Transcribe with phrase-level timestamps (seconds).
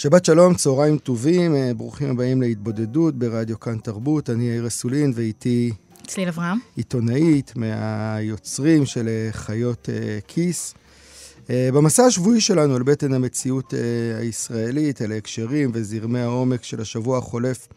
[0.00, 4.30] שבת שלום, צהריים טובים, אה, ברוכים הבאים להתבודדות ברדיו כאן תרבות.
[4.30, 5.72] אני יאיר אסולין ואיתי
[6.06, 6.58] צליל אברהם.
[6.76, 10.74] עיתונאית מהיוצרים של אה, חיות אה, כיס.
[11.48, 13.74] במסע השבועי שלנו על בטן המציאות
[14.18, 17.68] הישראלית, אלה הקשרים וזרמי העומק של השבוע החולף,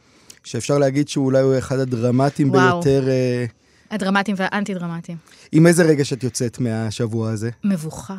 [0.44, 2.82] שאפשר להגיד שאולי הוא אחד הדרמטיים וואו.
[2.82, 3.10] ביותר.
[3.92, 5.18] הדרמטיים והאנטי-דרמטיים.
[5.52, 7.50] עם איזה רגע שאת יוצאת מהשבוע הזה?
[7.64, 8.18] מבוכה.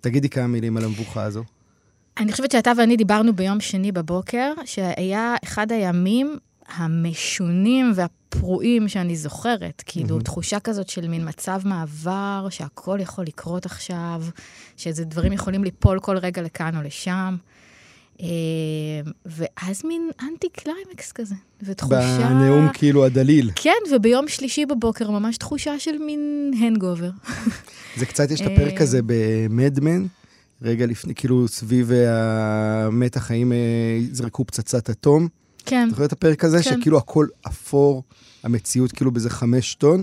[0.00, 1.42] תגידי כמה מילים על המבוכה הזו.
[2.18, 9.82] אני חושבת שאתה ואני דיברנו ביום שני בבוקר, שהיה אחד הימים המשונים והפרועים שאני זוכרת.
[9.86, 10.22] כאילו, ממ-הממ.
[10.22, 14.22] תחושה כזאת של מין מצב מעבר, שהכל יכול לקרות עכשיו,
[14.76, 17.36] שאיזה דברים יכולים ליפול כל רגע לכאן או לשם.
[18.20, 18.26] אה,
[19.26, 22.18] ואז מין אנטי קליימקס כזה, ותחושה...
[22.18, 23.50] בנאום כאילו הדליל.
[23.54, 27.10] כן, וביום שלישי בבוקר ממש תחושה של מין hangover.
[27.96, 30.06] זה קצת, יש את הפרק אה, הזה במדמן,
[30.62, 33.56] רגע לפני, כאילו סביב אה, המתח, האם אה,
[34.10, 35.28] יזרקו פצצת אטום.
[35.66, 35.88] כן.
[35.90, 36.62] זוכר את הפרק הזה?
[36.62, 36.80] כן.
[36.80, 38.02] שכאילו הכל אפור,
[38.42, 40.02] המציאות כאילו באיזה חמש טון,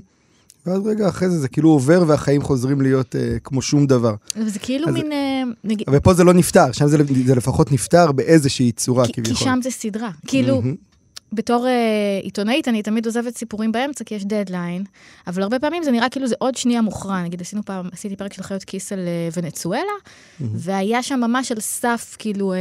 [0.65, 4.15] ואז רגע אחרי זה זה כאילו עובר והחיים חוזרים להיות אה, כמו שום דבר.
[4.37, 5.11] וזה כאילו אז- מין...
[5.11, 9.21] אה, נגיד, ופה זה לא נפתר, שם זה, זה לפחות נפתר באיזושהי צורה כי, כי
[9.21, 9.45] כביכול.
[9.45, 10.09] שם זה סדרה.
[10.27, 10.75] כאילו, מהמם.
[11.34, 11.70] בתור uh,
[12.23, 14.84] עיתונאית, אני תמיד עוזבת סיפורים באמצע, כי יש דדליין,
[15.28, 17.22] אבל הרבה פעמים זה נראה כאילו זה עוד שנייה מוכרע.
[17.23, 19.81] נגיד, עשינו פעם, עשיתי פרק של חיות כיס על אה, ונצואלה,
[20.42, 22.58] והיה שם ממש על סף, כאילו, אה,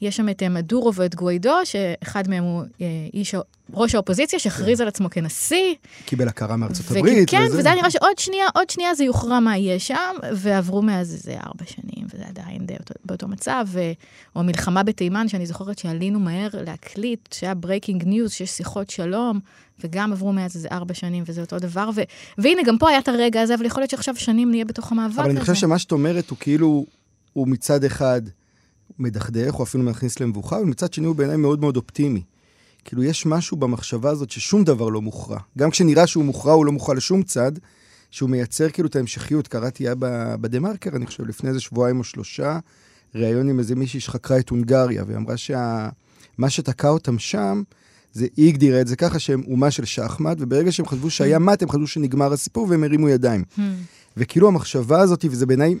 [0.00, 2.82] יש שם את אה, מדורו ואת גוואידו, שאחד מהם הוא אה,
[3.14, 3.34] איש,
[3.74, 5.74] ראש האופוזיציה, שהכריז על עצמו כנשיא.
[6.04, 7.30] קיבל הכרה מארצות וכי- הברית.
[7.30, 7.58] כן, וזה.
[7.58, 11.32] וזה היה נראה שעוד שנייה, עוד שנייה זה יוכרע מה יהיה שם, ועברו מאז איזה
[11.46, 13.64] ארבע שנים, וזה עדיין די אותו, באותו מצב.
[13.66, 13.80] ו...
[14.36, 19.40] או המלחמה בתימן, שאני זוכרת שעלינו מהר להקליט, שהיה breaking news, שיש שיחות שלום,
[19.84, 21.90] וגם עברו מאז איזה ארבע שנים, וזה אותו דבר.
[21.94, 22.00] ו...
[22.38, 25.14] והנה, גם פה היה את הרגע הזה, אבל יכול להיות שעכשיו שנים נהיה בתוך המאבק
[25.14, 25.30] אבל הזה.
[25.30, 26.86] אני חושב שמה שאת אומרת הוא כאילו,
[27.32, 28.22] הוא מצד אחד
[28.98, 32.22] מדכדך, או אפילו מכניס למבוכה, ומצד שני הוא בעיניי מאוד מאוד אופטימי.
[32.84, 35.38] כאילו, יש משהו במחשבה הזאת ששום דבר לא מוכרע.
[35.58, 37.52] גם כשנראה שהוא מוכרע, הוא לא מוכרע לשום צד,
[38.10, 39.48] שהוא מייצר כאילו את ההמשכיות.
[39.48, 39.94] קראתי, היה
[40.40, 42.58] בדה-מרקר, אני חושב, לפני איזה שבועיים או שלושה,
[43.14, 47.62] ראיון עם איזה מישהי שחקרה את הונגריה, והיא אמרה שמה שתקע אותם שם,
[48.14, 51.62] זה, היא הגדירה את זה ככה שהם אומה של שחמט, וברגע שהם חשבו שהיה מת,
[51.62, 53.42] הם חשבו שנגמר הסיפור והם הרימו ידיים.
[53.56, 53.60] Hmm.
[54.16, 55.74] וכאילו המחשבה הזאת, וזה בעיניי,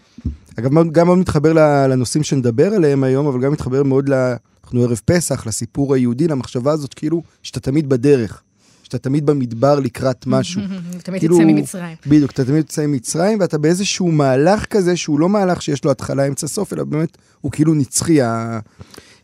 [0.58, 1.52] אגב, גם מאוד מתחבר
[1.88, 4.34] לנושאים שנדבר עליהם היום, אבל גם מתחבר מאוד ל...
[4.64, 8.42] אנחנו ערב פסח, לסיפור היהודי, למחשבה הזאת, כאילו, שאתה תמיד בדרך,
[8.82, 10.62] שאתה תמיד במדבר לקראת משהו.
[11.04, 11.96] תמיד כאילו- תצא ממצרים.
[12.06, 16.28] בדיוק, אתה תמיד יוצא ממצרים, ואתה באיזשהו מהלך כזה, שהוא לא מהלך שיש לו התחלה,
[16.28, 18.18] אמצע, סוף, אלא באמת, הוא כאילו נצחי.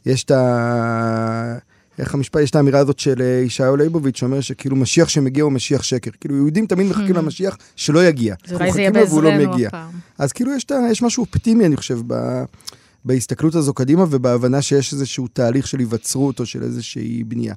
[0.07, 1.57] יש את ה...
[2.01, 5.53] איך המשפט, יש את האמירה הזאת של אה, ישעיהו ליבוביץ', שאומר שכאילו משיח שמגיע הוא
[5.53, 6.11] משיח שקר.
[6.21, 8.35] כאילו יהודים תמיד מחכים למשיח שלא יגיע.
[8.53, 9.69] אולי זה יהיה לא בעזרנו מגיע.
[9.69, 9.91] הפעם.
[10.19, 12.43] אז כאילו יש, יש משהו אופטימי, אני חושב, ב,
[13.05, 17.55] בהסתכלות הזו קדימה ובהבנה שיש איזשהו תהליך של היווצרות או של איזושהי בנייה.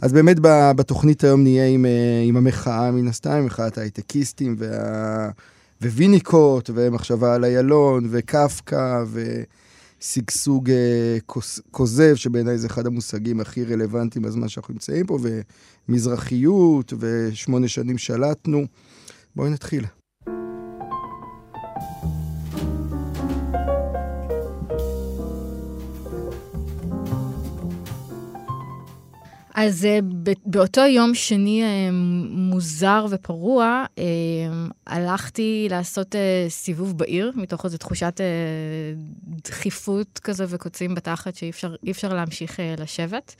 [0.00, 0.36] אז באמת
[0.76, 5.30] בתוכנית היום נהיה עם, אה, עם המחאה מן הסתם, מחאת ההייטקיסטים וה...
[5.82, 9.55] וויניקוט, ומחשבה על איילון, וקפקא, ושגשוג
[10.70, 15.18] אה, כוס- כוזב, שבעיניי זה אחד המושגים הכי רלוונטיים בזמן שאנחנו נמצאים פה,
[15.88, 18.66] ומזרחיות, ושמונה שנים שלטנו.
[19.36, 19.84] בואי נתחיל.
[29.56, 29.98] אז אה,
[30.44, 31.88] באותו יום שני אה,
[32.30, 34.04] מוזר ופרוע, אה,
[34.86, 36.14] הלכתי לעשות
[36.48, 38.20] סיבוב בעיר, מתוך איזו תחושת
[39.44, 43.34] דחיפות כזה וקוצים בתחת שאי אפשר, אפשר להמשיך לשבת.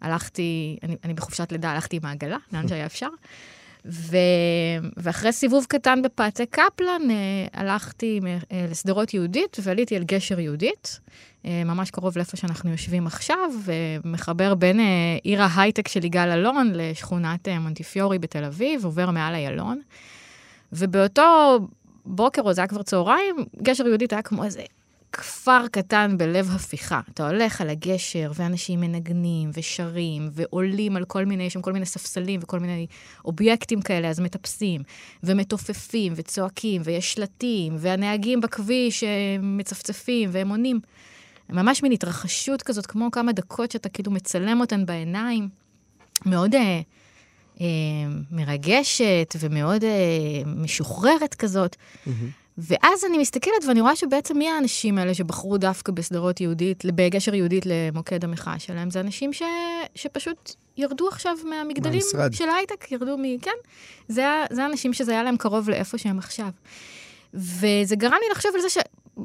[0.00, 3.08] הלכתי, אני, אני בחופשת לידה, הלכתי עם העגלה, לאן שהיה אפשר.
[3.86, 4.16] ו...
[4.96, 7.16] ואחרי סיבוב קטן בפאתי קפלן, אה,
[7.52, 11.00] הלכתי אה, לשדרות יהודית ועליתי על גשר יהודית,
[11.44, 14.80] אה, ממש קרוב לאיפה שאנחנו יושבים עכשיו, ומחבר בין
[15.22, 19.80] עיר ההייטק של יגאל אלון לשכונת מונטיפיורי בתל אביב, עובר מעל איילון.
[20.72, 21.58] ובאותו
[22.06, 24.62] בוקר, או זה היה כבר צהריים, גשר יהודית היה כמו איזה
[25.12, 27.00] כפר קטן בלב הפיכה.
[27.14, 31.86] אתה הולך על הגשר, ואנשים מנגנים ושרים, ועולים על כל מיני, יש שם כל מיני
[31.86, 32.86] ספסלים וכל מיני
[33.24, 34.82] אובייקטים כאלה, אז מטפסים,
[35.22, 39.04] ומתופפים, וצועקים, ויש שלטים, והנהגים בכביש
[39.42, 40.80] מצפצפים, והם עונים.
[41.50, 45.48] ממש מין התרחשות כזאת, כמו כמה דקות שאתה כאילו מצלם אותן בעיניים.
[46.26, 46.80] מאוד אה,
[47.60, 47.66] אה,
[48.30, 51.76] מרגשת ומאוד אה, משוחררת כזאת.
[51.76, 52.10] Mm-hmm.
[52.58, 57.66] ואז אני מסתכלת ואני רואה שבעצם מי האנשים האלה שבחרו דווקא בסדרות יהודית, בגשר יהודית
[57.66, 58.90] למוקד המחאה שלהם?
[58.90, 59.42] זה אנשים ש...
[59.94, 62.32] שפשוט ירדו עכשיו מהמגדלים מהמשרד.
[62.32, 63.38] של הייטק, ירדו מ...
[63.38, 63.50] כן,
[64.08, 66.48] זה, זה האנשים שזה היה להם קרוב לאיפה שהם עכשיו.
[67.34, 68.78] וזה גרם לי לחשוב על זה ש...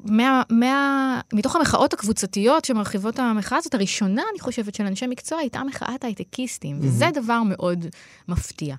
[0.05, 5.63] מה, מה, מתוך המחאות הקבוצתיות שמרחיבות המחאה הזאת, הראשונה, אני חושבת, של אנשי מקצוע, הייתה
[5.63, 6.85] מחאת הייטקיסטים, mm-hmm.
[6.85, 7.85] וזה דבר מאוד
[8.27, 8.75] מפתיע.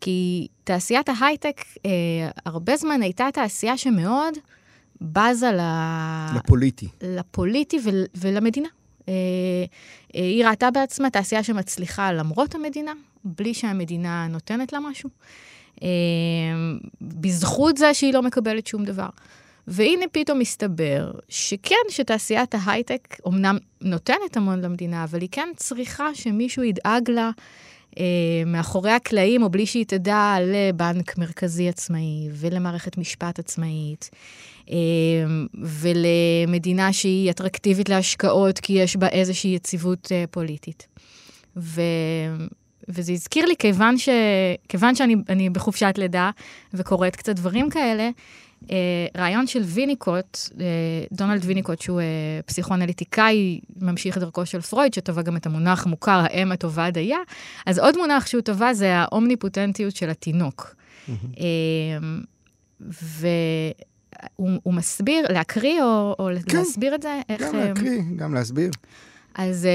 [0.00, 1.90] כי תעשיית ההייטק אה,
[2.46, 4.34] הרבה זמן הייתה תעשייה שמאוד
[5.00, 5.60] בזה ל...
[6.36, 6.88] לפוליטי.
[7.02, 8.68] לפוליטי ול, ולמדינה.
[9.08, 9.14] אה,
[10.14, 12.92] אה, היא ראתה בעצמה תעשייה שמצליחה למרות המדינה,
[13.24, 15.10] בלי שהמדינה נותנת לה משהו,
[15.82, 15.88] אה,
[17.00, 19.08] בזכות זה שהיא לא מקבלת שום דבר.
[19.66, 26.62] והנה פתאום מסתבר שכן, שתעשיית ההייטק אמנם נותנת המון למדינה, אבל היא כן צריכה שמישהו
[26.62, 27.30] ידאג לה
[28.46, 34.10] מאחורי הקלעים, או בלי שהיא תדע, לבנק מרכזי עצמאי ולמערכת משפט עצמאית.
[34.70, 34.76] אה,
[35.54, 40.86] ולמדינה שהיא אטרקטיבית להשקעות, כי יש בה איזושהי יציבות אה, פוליטית.
[41.56, 41.80] ו...
[42.88, 44.08] וזה הזכיר לי, כיוון, ש...
[44.68, 46.30] כיוון שאני בחופשת לידה
[46.74, 48.10] וקוראת קצת דברים כאלה, אה,
[49.16, 50.66] רעיון של ויניקוט, אה,
[51.12, 52.04] דונלד ויניקוט, שהוא אה,
[52.46, 57.18] פסיכואנליטיקאי, ממשיך את דרכו של פרויד, שטבע גם את המונח מוכר, האם הטובה דייה,
[57.66, 60.74] אז עוד מונח שהוא טבע זה האומניפוטנטיות של התינוק.
[62.80, 67.20] והוא מסביר, להקריא או, או כן, להסביר את זה?
[67.28, 68.70] איך, גם להקריא, גם להסביר.
[69.34, 69.68] אז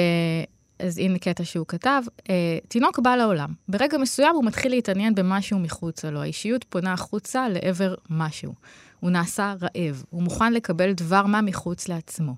[0.81, 3.49] אז הנה קטע שהוא כתב, אה, תינוק בא לעולם.
[3.67, 6.21] ברגע מסוים הוא מתחיל להתעניין במשהו מחוצה לו.
[6.21, 8.53] האישיות פונה החוצה לעבר משהו.
[8.99, 12.35] הוא נעשה רעב, הוא מוכן לקבל דבר מה מחוץ לעצמו.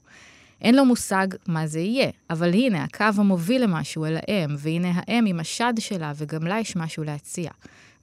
[0.62, 5.25] אין לו מושג מה זה יהיה, אבל הנה, הקו המוביל למשהו אל האם, והנה האם
[5.25, 7.50] עם השד שלה, וגם לה יש משהו להציע.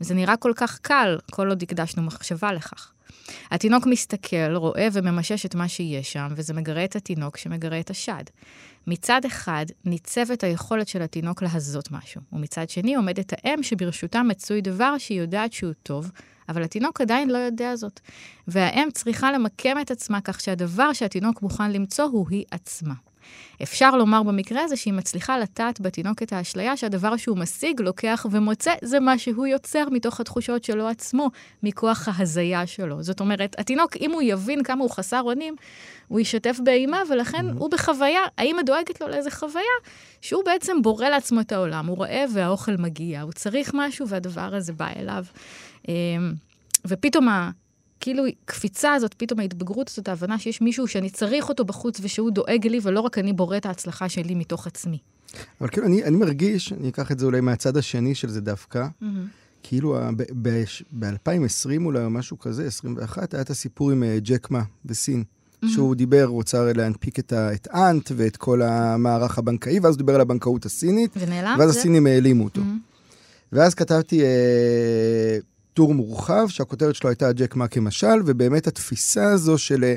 [0.00, 2.92] וזה נראה כל כך קל, כל עוד הקדשנו מחשבה לכך.
[3.50, 8.24] התינוק מסתכל, רואה וממשש את מה שיש שם, וזה מגרה את התינוק שמגרה את השד.
[8.86, 14.98] מצד אחד, ניצבת היכולת של התינוק להזות משהו, ומצד שני עומדת האם שברשותה מצוי דבר
[14.98, 16.10] שהיא יודעת שהוא טוב,
[16.48, 18.00] אבל התינוק עדיין לא יודע זאת.
[18.48, 22.94] והאם צריכה למקם את עצמה כך שהדבר שהתינוק מוכן למצוא הוא היא עצמה.
[23.62, 28.72] אפשר לומר במקרה הזה שהיא מצליחה לטעת בתינוק את האשליה שהדבר שהוא משיג, לוקח ומוצא,
[28.82, 31.30] זה מה שהוא יוצר מתוך התחושות שלו עצמו,
[31.62, 33.02] מכוח ההזיה שלו.
[33.02, 35.56] זאת אומרת, התינוק, אם הוא יבין כמה הוא חסר אונים,
[36.08, 37.58] הוא ישתף באימה, ולכן mm-hmm.
[37.58, 39.64] הוא בחוויה, האמא דואגת לו לאיזה חוויה,
[40.20, 44.72] שהוא בעצם בורא לעצמו את העולם, הוא רעב והאוכל מגיע, הוא צריך משהו והדבר הזה
[44.72, 45.24] בא אליו.
[45.88, 46.32] אמ,
[46.86, 47.28] ופתאום
[48.00, 52.66] כאילו קפיצה הזאת, פתאום ההתבגרות הזאת, ההבנה שיש מישהו שאני צריך אותו בחוץ ושהוא דואג
[52.66, 54.98] לי, ולא רק אני בורא את ההצלחה שלי מתוך עצמי.
[55.60, 58.86] אבל כאילו, אני, אני מרגיש, אני אקח את זה אולי מהצד השני של זה דווקא,
[58.86, 59.06] mm-hmm.
[59.62, 59.98] כאילו
[60.98, 65.24] ב-2020 אולי או משהו כזה, 21, היה את הסיפור עם אה, ג'ק מה בסין.
[65.24, 65.68] Mm-hmm.
[65.68, 69.98] שהוא דיבר, הוא רוצה להנפיק את, ה, את אנט ואת כל המערך הבנקאי, ואז הוא
[69.98, 71.10] דיבר על הבנקאות הסינית.
[71.16, 71.56] ונעלם?
[71.58, 71.78] ואז זה?
[71.78, 72.60] הסינים העלימו אותו.
[72.60, 72.90] Mm-hmm.
[73.52, 75.38] ואז כתבתי אה,
[75.74, 79.94] טור מורחב, שהכותרת שלו הייתה ג'ק מה כמשל, ובאמת התפיסה הזו של אה,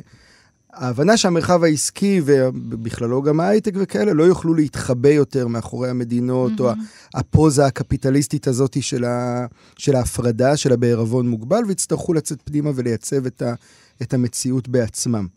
[0.73, 6.63] ההבנה שהמרחב העסקי, ובכללו גם ההייטק וכאלה, לא יוכלו להתחבא יותר מאחורי המדינות, mm-hmm.
[6.63, 6.71] או
[7.13, 9.45] הפוזה הקפיטליסטית הזאת של, ה,
[9.77, 13.53] של ההפרדה, של הבערבון מוגבל, ויצטרכו לצאת פנימה ולייצב את, ה,
[14.01, 15.27] את המציאות בעצמם.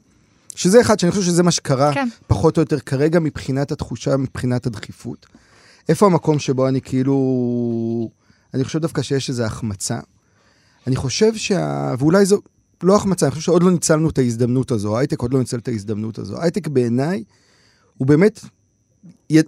[0.55, 2.09] שזה אחד שאני חושב שזה מה שקרה, כן.
[2.27, 5.27] פחות או יותר כרגע, מבחינת התחושה, מבחינת הדחיפות.
[5.89, 8.11] איפה המקום שבו אני כאילו...
[8.55, 9.99] אני חושב דווקא שיש איזו החמצה.
[10.87, 11.95] אני חושב שה...
[11.99, 12.41] ואולי זו
[12.83, 15.69] לא החמצה, אני חושב שעוד לא ניצלנו את ההזדמנות הזו, ההייטק עוד לא ניצל את
[15.69, 16.37] ההזדמנות הזו.
[16.39, 17.25] ההייטק בעיניי
[17.97, 18.41] הוא באמת,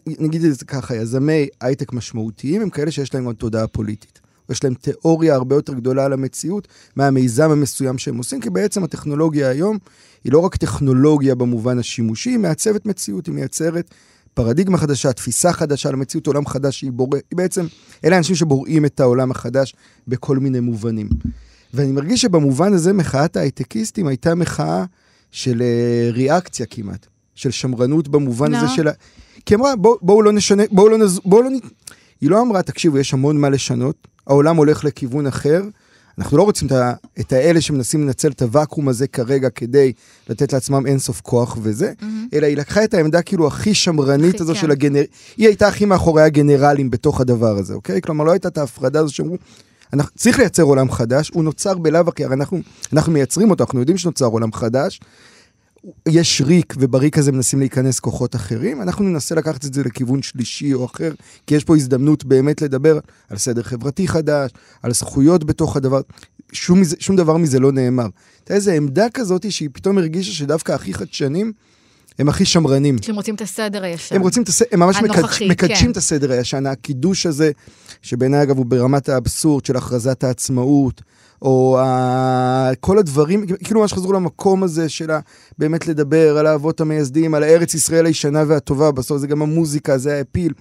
[0.07, 4.21] נגיד את זה ככה, יזמי הייטק משמעותיים הם כאלה שיש להם עוד תודעה פוליטית.
[4.51, 9.49] יש להם תיאוריה הרבה יותר גדולה על המציאות מהמיזם המסוים שהם עושים, כי בעצם הטכנולוגיה
[9.49, 9.79] היום
[10.25, 13.95] היא לא רק טכנולוגיה במובן השימושי, היא מעצבת מציאות, היא מייצרת
[14.35, 17.67] פרדיגמה חדשה, תפיסה חדשה למציאות, עולם חדש שהיא בורא, היא בעצם,
[18.05, 19.75] אלה האנשים שבוראים את העולם החדש
[20.09, 21.09] בכל מיני מובנים.
[21.75, 24.85] ואני מרגיש שבמובן הזה מחאת ההייטקיסטים הייתה מחאה
[25.31, 28.57] של uh, ריאקציה כמעט, של שמרנות במובן no.
[28.57, 28.93] הזה של ה...
[29.47, 31.21] כי אמרה, בואו בוא לא נשנה, בואו לא נז...
[31.25, 31.55] בואו לא נ...
[32.21, 35.63] היא לא אמרה, תקשיבו, יש המון מה לשנות, העולם הולך לכיוון אחר,
[36.19, 36.69] אנחנו לא רוצים
[37.21, 39.93] את, האלה שמנסים לנצל את הוואקום הזה כרגע כדי
[40.29, 42.05] לתת לעצמם אינסוף כוח וזה, mm-hmm.
[42.33, 44.61] אלא היא לקחה את העמדה כאילו הכי שמרנית הכי, הזו כן.
[44.61, 45.03] של הגנר...
[45.37, 48.01] היא הייתה הכי מאחורי הגנרלים בתוך הדבר הזה, אוקיי?
[48.03, 49.37] כלומר, לא הייתה את ההפרדה הזו שאמרו,
[49.93, 52.61] אנחנו, צריך לייצר עולם חדש, הוא נוצר בלאו הכי, הרי אנחנו,
[52.93, 55.01] אנחנו מייצרים אותו, אנחנו יודעים שנוצר עולם חדש,
[56.09, 60.75] יש ריק, ובריק הזה מנסים להיכנס כוחות אחרים, אנחנו ננסה לקחת את זה לכיוון שלישי
[60.75, 61.13] או אחר,
[61.47, 64.51] כי יש פה הזדמנות באמת לדבר על סדר חברתי חדש,
[64.83, 66.01] על זכויות בתוך הדבר,
[66.53, 68.07] שום, שום דבר מזה לא נאמר.
[68.39, 71.53] הייתה איזו עמדה כזאת שהיא פתאום הרגישה שדווקא הכי חדשנים,
[72.19, 72.97] הם הכי שמרנים.
[73.03, 74.17] שהם רוצים את הסדר הישן.
[74.17, 75.91] הם רוצים את הסדר, הם ממש הנוכחי, מקד, מקדשים כן.
[75.91, 77.51] את הסדר הישן, הקידוש הזה,
[78.03, 81.03] שבעיניי אגב הוא ברמת האבסורד של הכרזת העצמאות,
[81.43, 82.71] או ה...
[82.81, 85.11] כל הדברים, כאילו ממש חזרו למקום הזה של
[85.59, 90.17] באמת לדבר על האבות המייסדים, על הארץ ישראל הישנה והטובה, בסוף זה גם המוזיקה, זה
[90.19, 90.53] האפיל.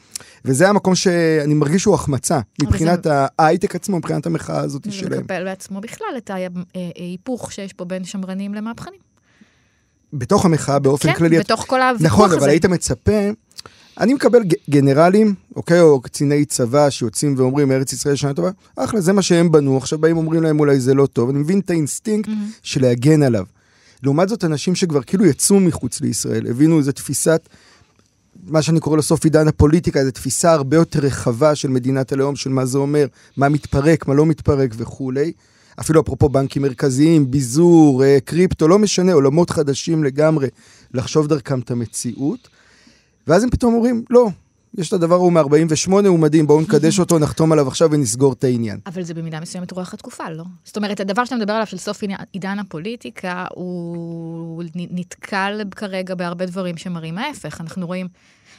[0.46, 3.12] וזה המקום שאני מרגיש שהוא החמצה, מבחינת זה...
[3.40, 5.14] ההייטק עצמו, מבחינת המחאה הזאת שלהם.
[5.14, 6.32] זה מקפל בעצמו בכלל את
[6.96, 9.00] ההיפוך שיש פה בין שמרנים למהפכנים.
[10.14, 11.36] בתוך המחאה באופן כן, כללי.
[11.36, 12.36] כן, בתוך כל הוויכוח נכון, הזה.
[12.36, 13.12] נכון, אבל היית מצפה...
[14.00, 19.14] אני מקבל גנרלים, אוקיי, או קציני צבא שיוצאים ואומרים, ארץ ישראל שנה טובה, אחלה, זה
[19.14, 22.30] מה שהם בנו, עכשיו באים אומרים להם אולי זה לא טוב, אני מבין את האינסטינקט
[22.30, 22.60] ממ-הממ.
[22.64, 23.46] של להגן עליו.
[24.04, 27.50] לעומת זאת, אנשים שכבר כאילו יצאו מחוץ לישראל, הבינו איזו תפיסת,
[28.48, 32.36] מה שאני קורא לו סוף עידן הפוליטיקה, איזו תפיסה הרבה יותר רחבה של מדינת הלאום,
[32.36, 35.32] של מה זה אומר, מה מתפרק, מה לא מתפרק וכולי.
[35.80, 40.48] אפילו אפרופו בנקים מרכזיים, ביזור, אה, קריפטו, לא משנה, עולמות חדשים לגמרי,
[40.94, 42.48] לחשוב דרכם את המציאות.
[43.28, 44.30] ואז הם פתאום אומרים, לא,
[44.78, 48.44] יש את הדבר ההוא מ-48, הוא מדהים, בואו נקדש אותו, נחתום עליו עכשיו ונסגור את
[48.44, 48.80] העניין.
[48.86, 50.44] אבל זה במידה מסוימת רוח התקופה, לא?
[50.64, 52.02] זאת אומרת, הדבר שאתה מדבר עליו של סוף
[52.34, 57.62] עידן הפוליטיקה, הוא נתקל כרגע בהרבה דברים שמראים ההפך.
[57.62, 58.08] אנחנו רואים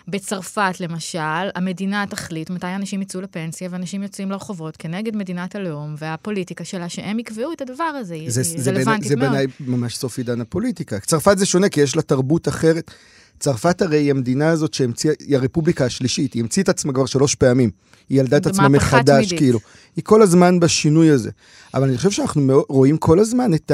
[0.08, 6.64] בצרפת, למשל, המדינה תחליט מתי אנשים יצאו לפנסיה ואנשים יוצאים לרחובות כנגד מדינת הלאום והפוליטיקה
[6.64, 8.16] שלה, שהם יקבעו את הדבר הזה.
[8.26, 9.20] זה, זה, רלוונטית מאוד.
[9.20, 11.00] זה בעיניי ממש סוף עידן הפוליטיקה.
[11.00, 12.90] צרפת זה שונה, כי יש לה תרבות אחרת.
[13.38, 17.34] צרפת הרי היא המדינה הזאת שהמציאה, היא הרפובליקה השלישית, היא המציאה את עצמה כבר שלוש
[17.34, 17.70] פעמים.
[18.08, 19.38] היא ילדה את עצמה מחדש, תמידית.
[19.38, 19.58] כאילו.
[19.96, 21.30] היא כל הזמן בשינוי הזה.
[21.74, 23.72] אבל אני חושב שאנחנו רואים כל הזמן את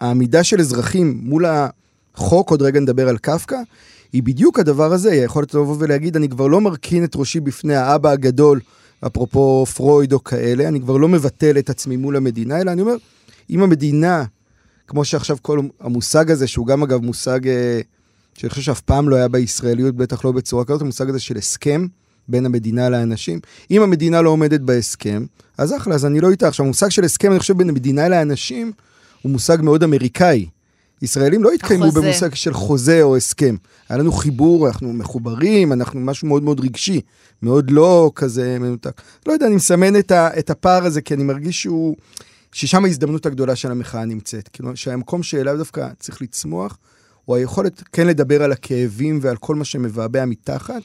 [0.00, 3.56] העמידה של אזרחים מול החוק, עוד רגע נדבר על קפקא,
[4.12, 7.74] היא בדיוק הדבר הזה, היא יכולת לבוא ולהגיד, אני כבר לא מרכין את ראשי בפני
[7.74, 8.60] האבא הגדול,
[9.06, 12.96] אפרופו פרויד או כאלה, אני כבר לא מבטל את עצמי מול המדינה, אלא אני אומר,
[13.50, 14.24] אם המדינה,
[14.86, 17.48] כמו שעכשיו כל המושג הזה, שהוא גם אגב מושג...
[17.48, 17.80] אה,
[18.36, 21.86] שאני חושב שאף פעם לא היה בישראליות, בטח לא בצורה כזאת, המושג הזה של הסכם
[22.28, 23.40] בין המדינה לאנשים.
[23.70, 25.26] אם המדינה לא עומדת בהסכם,
[25.58, 26.48] אז אחלה, אז אני לא איתה.
[26.48, 28.72] עכשיו, המושג של הסכם, אני חושב, בין המדינה לאנשים,
[29.22, 30.46] הוא מושג מאוד אמריקאי.
[31.02, 32.00] ישראלים לא התקיימו החוזה.
[32.00, 33.56] במושג של חוזה או הסכם.
[33.88, 37.00] היה לנו חיבור, אנחנו מחוברים, אנחנו משהו מאוד מאוד רגשי,
[37.42, 39.02] מאוד לא כזה מנותק.
[39.26, 41.96] לא יודע, אני מסמן את, ה, את הפער הזה, כי אני מרגיש שהוא,
[42.52, 44.48] ששם ההזדמנות הגדולה של המחאה נמצאת.
[44.48, 46.78] כאילו, שהמקום שאליו דווקא צריך לצמוח,
[47.26, 50.82] הוא היכולת כן לדבר על הכאבים ועל כל מה שמבעבע מתחת,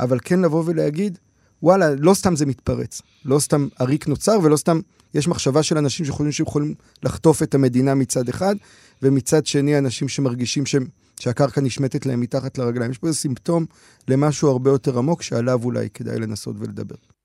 [0.00, 1.18] אבל כן לבוא ולהגיד,
[1.62, 3.02] וואלה, לא סתם זה מתפרץ.
[3.24, 4.80] לא סתם עריק נוצר ולא סתם
[5.14, 8.56] יש מחשבה של אנשים שחושבים שהם יכולים לחטוף את המדינה מצד אחד,
[9.02, 10.86] ומצד שני אנשים שמרגישים שהם,
[11.20, 12.90] שהקרקע נשמטת להם מתחת לרגליים.
[12.90, 13.66] יש פה איזה סימפטום
[14.08, 17.15] למשהו הרבה יותר עמוק שעליו אולי כדאי לנסות ולדבר.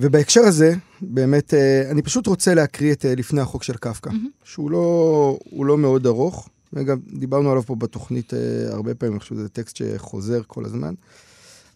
[0.00, 4.44] ובהקשר הזה, באמת, אה, אני פשוט רוצה להקריא את אה, לפני החוק של קפקא, mm-hmm.
[4.44, 8.38] שהוא לא, לא מאוד ארוך, וגם דיברנו עליו פה בתוכנית אה,
[8.72, 10.94] הרבה פעמים, אני חושב שזה טקסט שחוזר כל הזמן,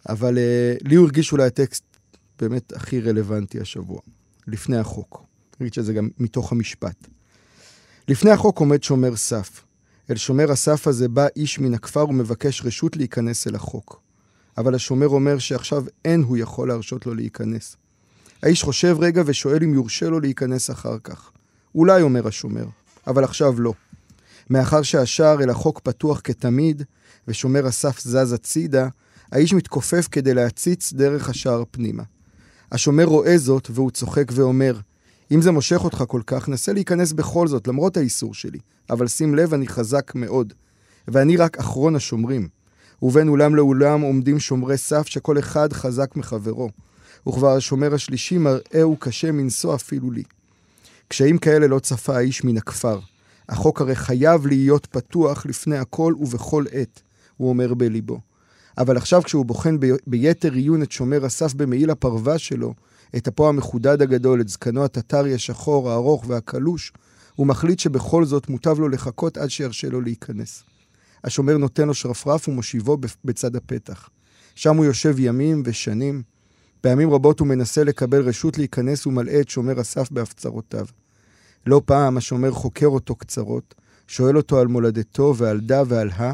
[0.09, 0.37] אבל
[0.83, 1.83] לי הוא הרגיש אולי הטקסט
[2.39, 3.99] באמת הכי רלוונטי השבוע,
[4.47, 5.23] לפני החוק.
[5.59, 7.07] אני אגיד שזה גם מתוך המשפט.
[8.07, 9.61] לפני החוק עומד שומר סף.
[10.09, 14.01] אל שומר הסף הזה בא איש מן הכפר ומבקש רשות להיכנס אל החוק.
[14.57, 17.77] אבל השומר אומר שעכשיו אין הוא יכול להרשות לו להיכנס.
[18.43, 21.31] האיש חושב רגע ושואל אם יורשה לו להיכנס אחר כך.
[21.75, 22.65] אולי, אומר השומר,
[23.07, 23.73] אבל עכשיו לא.
[24.49, 26.83] מאחר שהשער אל החוק פתוח כתמיד,
[27.27, 28.87] ושומר הסף זז הצידה,
[29.31, 32.03] האיש מתכופף כדי להציץ דרך השער פנימה.
[32.71, 34.79] השומר רואה זאת, והוא צוחק ואומר,
[35.31, 38.59] אם זה מושך אותך כל כך, נסה להיכנס בכל זאת, למרות האיסור שלי.
[38.89, 40.53] אבל שים לב, אני חזק מאוד.
[41.07, 42.47] ואני רק אחרון השומרים.
[43.01, 46.69] ובין אולם לאולם עומדים שומרי סף שכל אחד חזק מחברו.
[47.27, 50.23] וכבר השומר השלישי מראהו קשה מנשוא אפילו לי.
[51.07, 52.99] קשיים כאלה לא צפה האיש מן הכפר.
[53.49, 57.01] החוק הרי חייב להיות פתוח לפני הכל ובכל עת,
[57.37, 58.19] הוא אומר בליבו.
[58.77, 59.77] אבל עכשיו כשהוא בוחן
[60.07, 62.73] ביתר עיון את שומר הסף במעיל הפרווה שלו,
[63.17, 66.93] את אפו המחודד הגדול, את זקנו הטטרי השחור, הארוך והקלוש,
[67.35, 70.63] הוא מחליט שבכל זאת מוטב לו לחכות עד שירשה לו להיכנס.
[71.23, 74.09] השומר נותן לו שרפרף ומושיבו בצד הפתח.
[74.55, 76.34] שם הוא יושב ימים ושנים.
[76.85, 80.85] פעמים רבות הוא מנסה לקבל רשות להיכנס ומלאה את שומר הסף בהפצרותיו.
[81.67, 83.75] לא פעם השומר חוקר אותו קצרות,
[84.07, 86.33] שואל אותו על מולדתו ועל דה ועל הא,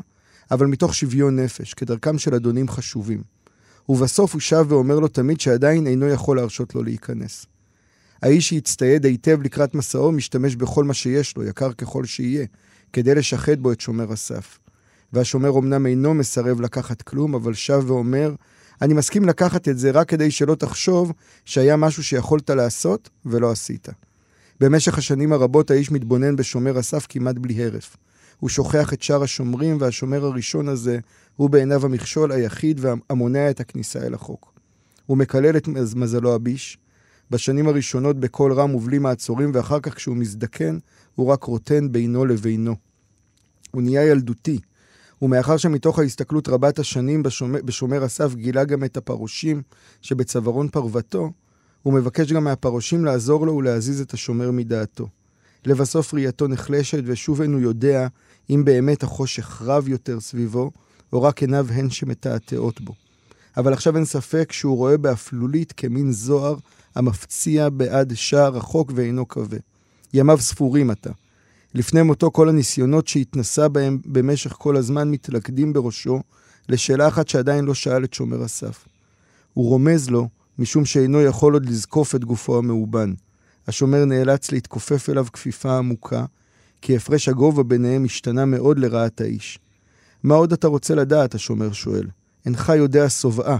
[0.52, 3.22] אבל מתוך שוויון נפש, כדרכם של אדונים חשובים.
[3.90, 7.46] ובסוף הוא שב ואומר לו תמיד שעדיין אינו יכול להרשות לו להיכנס.
[8.22, 12.46] האיש שהצטייד היטב לקראת מסעו משתמש בכל מה שיש לו, יקר ככל שיהיה,
[12.94, 14.60] כדי לשחד בו את שומר הסף.
[15.14, 18.36] והשומר אמנם אינו מסרב לקחת כלום, אבל שב ואומר,
[18.82, 21.12] אני מסכים לקחת את זה רק כדי שלא תחשוב
[21.46, 23.88] שהיה משהו שיכולת לעשות ולא עשית.
[24.60, 27.98] במשך השנים הרבות האיש מתבונן בשומר הסף כמעט בלי הרף.
[28.40, 31.00] הוא שוכח את שאר השומרים, והשומר הראשון הזה
[31.36, 34.54] הוא בעיניו המכשול היחיד והמונע את הכניסה אל החוק.
[35.06, 36.78] הוא מקלל את מזלו הביש.
[37.32, 40.78] בשנים הראשונות בקול רם ובלי מעצורים, ואחר כך כשהוא מזדקן,
[41.16, 42.76] הוא רק רוטן בינו לבינו.
[43.72, 44.60] הוא נהיה ילדותי,
[45.22, 49.62] ומאחר שמתוך ההסתכלות רבת השנים בשומר, בשומר הסף גילה גם את הפרושים
[50.02, 51.32] שבצווארון פרוותו,
[51.84, 55.08] הוא מבקש גם מהפרושים לעזור לו ולהזיז את השומר מדעתו.
[55.66, 58.08] לבסוף ראייתו נחלשת, ושוב אינו יודע
[58.50, 60.72] אם באמת החושך רב יותר סביבו,
[61.14, 62.94] או רק עיניו הן שמתעתעות בו.
[63.58, 66.56] אבל עכשיו אין ספק שהוא רואה באפלולית כמין זוהר
[66.96, 69.58] המפציע בעד שער רחוק ואינו כבה.
[70.14, 71.12] ימיו ספורים עתה.
[71.74, 76.22] לפני מותו כל הניסיונות שהתנסה בהם במשך כל הזמן מתלכדים בראשו
[76.70, 78.88] לשאלה אחת שעדיין לא שאל את שומר הסף.
[79.54, 83.14] הוא רומז לו, משום שאינו יכול עוד לזקוף את גופו המאובן.
[83.68, 86.26] השומר נאלץ להתכופף אליו כפיפה עמוקה,
[86.82, 89.60] כי הפרש הגובה ביניהם השתנה מאוד לרעת האיש.
[90.24, 91.36] מה עוד אתה רוצה לדעת?
[91.36, 92.08] השומר שואל.
[92.46, 93.58] אינך יודע שובעה.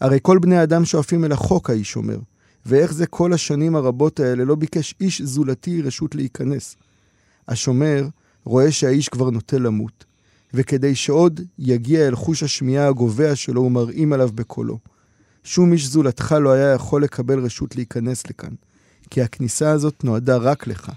[0.00, 2.18] הרי כל בני האדם שואפים אל החוק, האיש אומר.
[2.66, 6.76] ואיך זה כל השנים הרבות האלה לא ביקש איש זולתי רשות להיכנס.
[7.50, 8.08] השומר
[8.44, 10.04] רואה שהאיש כבר נוטה למות,
[10.54, 14.78] וכדי שעוד יגיע אל חוש השמיעה הגובע שלו ומרעים עליו בקולו.
[15.44, 18.52] שום איש זולתך לא היה יכול לקבל רשות להיכנס לכאן,
[19.10, 20.92] כי הכניסה הזאת נועדה רק לך.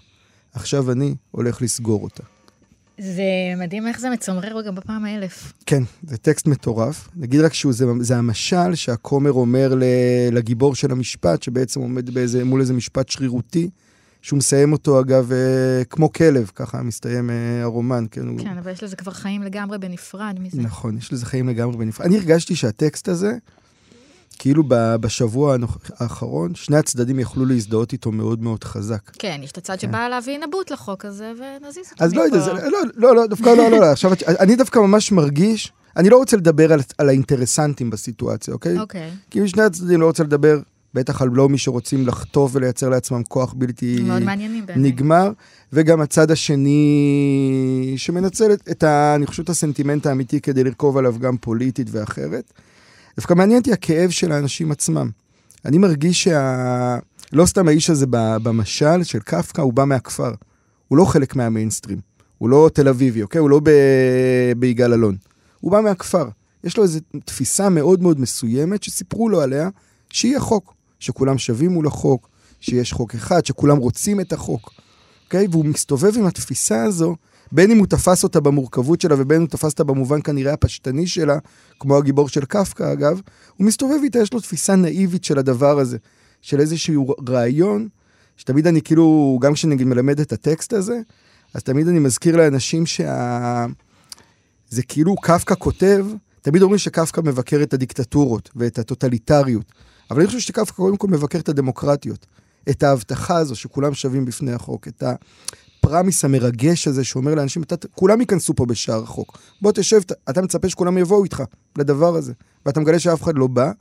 [0.53, 2.23] עכשיו אני הולך לסגור אותה.
[2.99, 3.23] זה
[3.57, 5.53] מדהים איך זה מצמרר גם בפעם האלף.
[5.65, 7.09] כן, זה טקסט מטורף.
[7.15, 9.73] נגיד רק שזה המשל שהכומר אומר
[10.31, 13.69] לגיבור של המשפט, שבעצם עומד באיזה, מול איזה משפט שרירותי,
[14.23, 18.05] שהוא מסיים אותו, אגב, אה, כמו כלב, ככה מסתיים אה, הרומן.
[18.11, 18.39] כן, הוא...
[18.39, 20.61] כן, אבל יש לזה כבר חיים לגמרי בנפרד מזה.
[20.61, 22.05] נכון, יש לזה חיים לגמרי בנפרד.
[22.07, 23.33] אני הרגשתי שהטקסט הזה,
[24.39, 25.57] כאילו בשבוע
[25.99, 29.11] האחרון, שני הצדדים יכלו להזדהות איתו מאוד מאוד חזק.
[29.19, 29.87] כן, יש את הצד כן.
[29.87, 33.71] שבא להביא נבוט לחוק הזה, ונזיז אותו אז לא יודע, לא, לא, לא, דווקא לא,
[33.71, 33.91] לא, לא.
[33.91, 34.11] עכשיו,
[34.43, 38.79] אני דווקא ממש מרגיש, אני לא רוצה לדבר על, על האינטרסנטים בסיטואציה, אוקיי?
[38.79, 39.11] אוקיי.
[39.29, 40.59] כי שני הצדדים לא רוצה לדבר
[40.93, 43.99] בטח על לא מי שרוצים לחטוף ולייצר לעצמם כוח בלתי
[44.75, 45.31] נגמר,
[45.73, 51.37] וגם הצד השני שמנצל את, ה, אני חושב, את הסנטימנט האמיתי כדי לרכוב עליו גם
[51.37, 52.53] פוליטית ואחרת.
[53.17, 55.09] דווקא מעניין אותי הכאב של האנשים עצמם.
[55.65, 56.97] אני מרגיש שה...
[57.33, 60.31] לא סתם האיש הזה במשל של קפקא, הוא בא מהכפר.
[60.87, 61.99] הוא לא חלק מהמיינסטרים.
[62.37, 63.39] הוא לא תל אביבי, אוקיי?
[63.39, 63.69] הוא לא ב...
[64.57, 65.15] ביגאל אלון.
[65.59, 66.27] הוא בא מהכפר.
[66.63, 69.69] יש לו איזו תפיסה מאוד מאוד מסוימת שסיפרו לו עליה,
[70.09, 70.73] שהיא החוק.
[71.03, 74.71] שכולם שווים מול החוק, שיש חוק אחד, שכולם רוצים את החוק,
[75.25, 75.47] אוקיי?
[75.51, 77.15] והוא מסתובב עם התפיסה הזו,
[77.51, 81.07] בין אם הוא תפס אותה במורכבות שלה ובין אם הוא תפס אותה במובן כנראה הפשטני
[81.07, 81.37] שלה,
[81.79, 83.21] כמו הגיבור של קפקא אגב,
[83.57, 85.97] הוא מסתובב איתה, יש לו תפיסה נאיבית של הדבר הזה,
[86.41, 87.87] של איזשהו רעיון,
[88.37, 90.99] שתמיד אני כאילו, גם כשאני מלמד את הטקסט הזה,
[91.53, 93.65] אז תמיד אני מזכיר לאנשים שה...
[94.69, 96.05] זה כאילו קפקא כותב,
[96.41, 99.71] תמיד אומרים שקפקא מבקר את הדיקטטורות ואת הטוטליטריות.
[100.11, 102.25] אבל אני חושב שקפקא קודם כל מבקר את הדמוקרטיות.
[102.69, 108.21] את ההבטחה הזו שכולם שווים בפני החוק, את הפרמיס המרגש הזה שאומר לאנשים, אתה, כולם
[108.21, 109.37] ייכנסו פה בשער החוק.
[109.61, 111.43] בוא תשב, אתה מצפה שכולם יבואו איתך
[111.77, 112.33] לדבר הזה,
[112.65, 113.71] ואתה מגלה שאף אחד לא בא.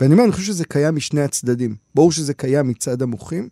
[0.00, 1.76] ואני אומר, אני חושב שזה קיים משני הצדדים.
[1.94, 3.48] ברור שזה קיים מצד המוחים,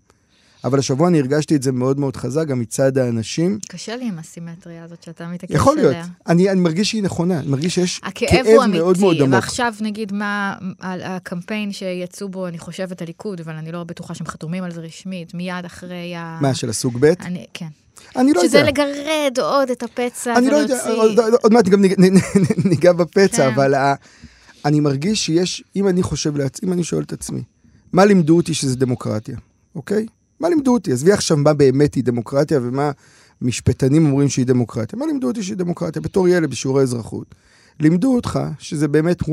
[0.66, 3.58] אבל השבוע אני הרגשתי את זה מאוד מאוד חזק, גם מצד האנשים.
[3.68, 5.60] קשה לי עם הסימטריה הזאת שאתה מתעקש עליה.
[5.60, 5.96] יכול להיות.
[6.26, 9.34] אני, אני מרגיש שהיא נכונה, אני מרגיש שיש כאב מאוד מאוד עמוק.
[9.34, 14.26] ועכשיו נגיד מה, על הקמפיין שיצאו בו, אני חושבת הליכוד, אבל אני לא בטוחה שהם
[14.26, 16.38] חתומים על זה רשמית, מיד אחרי ה...
[16.42, 17.04] מה, של הסוג ב'?
[17.04, 17.68] אני, כן.
[18.16, 18.72] אני לא שזה יודע.
[18.72, 20.74] שזה לגרד עוד את הפצע אני ולהוציא...
[20.74, 21.82] לא יודע, עוד, עוד מעט גם
[22.64, 23.54] ניגע בפצע, כן.
[23.54, 23.94] אבל ה,
[24.64, 27.42] אני מרגיש שיש, אם אני חושב לעצמי, אם אני שואל את עצמי,
[27.92, 29.36] מה לימדו אותי שזה דמוקרטיה,
[29.74, 30.06] אוקיי?
[30.40, 30.92] מה לימדו אותי?
[30.92, 32.90] עזבי עכשיו מה באמת היא דמוקרטיה ומה
[33.42, 34.98] משפטנים אומרים שהיא דמוקרטיה.
[34.98, 36.02] מה לימדו אותי שהיא דמוקרטיה?
[36.02, 37.34] בתור ילד בשיעורי אזרחות.
[37.80, 39.26] לימדו אותך שזה באמת one,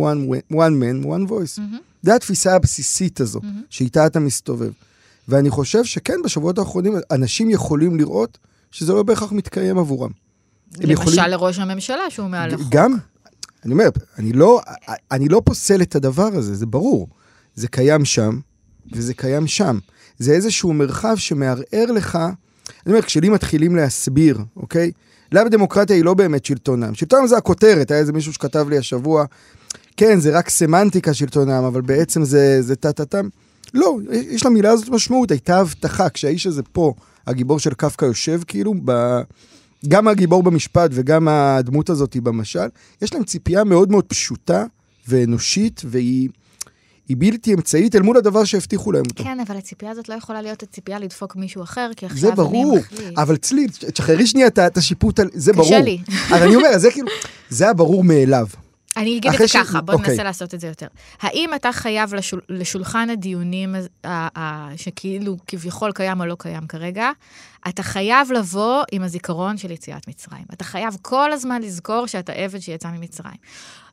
[0.54, 1.58] one man, one voice.
[1.58, 1.78] Mm-hmm.
[2.02, 3.66] זה התפיסה הבסיסית הזו, mm-hmm.
[3.70, 4.72] שאיתה אתה מסתובב.
[5.28, 8.38] ואני חושב שכן, בשבועות האחרונים אנשים יכולים לראות
[8.72, 10.12] שזה לא בהכרח מתקיים עבורם.
[10.82, 12.68] הם יכולים- למשל לראש הממשלה שהוא מעל החוק.
[12.72, 12.98] גם,
[13.66, 14.62] אני אומר, אני לא,
[15.12, 17.08] אני לא פוסל את הדבר הזה, זה ברור.
[17.56, 18.39] זה קיים שם,
[18.94, 19.78] וזה קיים שם.
[20.19, 22.15] זה איזשהו מרחב שמערער לך,
[22.86, 24.91] אני אומר, כשלי מתחילים להסביר, אוקיי?
[25.32, 26.93] למה דמוקרטיה היא לא באמת שלטון העם?
[26.93, 29.26] שלטון העם זה הכותרת, היה איזה מישהו שכתב לי השבוע,
[29.97, 32.23] כן, זה רק סמנטיקה שלטון העם, אבל בעצם
[32.60, 33.28] זה טה-טה-טם.
[33.73, 36.93] לא, יש למילה הזאת משמעות, הייתה הבטחה, כשהאיש הזה פה,
[37.28, 39.19] הגיבור של קפקא יושב כאילו, ב...
[39.88, 42.67] גם הגיבור במשפט וגם הדמות הזאת במשל,
[43.02, 44.65] יש להם ציפייה מאוד מאוד פשוטה
[45.08, 46.30] ואנושית, והיא
[47.10, 49.24] היא בלתי אמצעית אל מול הדבר שהבטיחו להם אותו.
[49.24, 52.36] כן, אבל הציפייה הזאת לא יכולה להיות הציפייה לדפוק מישהו אחר, כי עכשיו זה אני
[52.36, 53.18] ברור, מחליט.
[53.18, 55.30] אבל צליל, תשחררי שנייה את השיפוט על...
[55.34, 55.78] זה קשה ברור.
[55.84, 55.98] לי.
[56.30, 57.08] אבל אני אומר, זה כאילו,
[57.50, 58.48] זה היה ברור מאליו.
[58.98, 60.10] אני אגיד את זה ש- ככה, בוא אוקיי.
[60.10, 60.88] ננסה לעשות את זה יותר.
[61.22, 63.76] האם אתה חייב לשול, לשולחן הדיונים
[64.76, 67.10] שכאילו כביכול קיים או לא קיים כרגע,
[67.68, 70.44] אתה חייב לבוא עם הזיכרון של יציאת מצרים.
[70.54, 73.36] אתה חייב כל הזמן לזכור שאתה עבד שיצא ממצרים.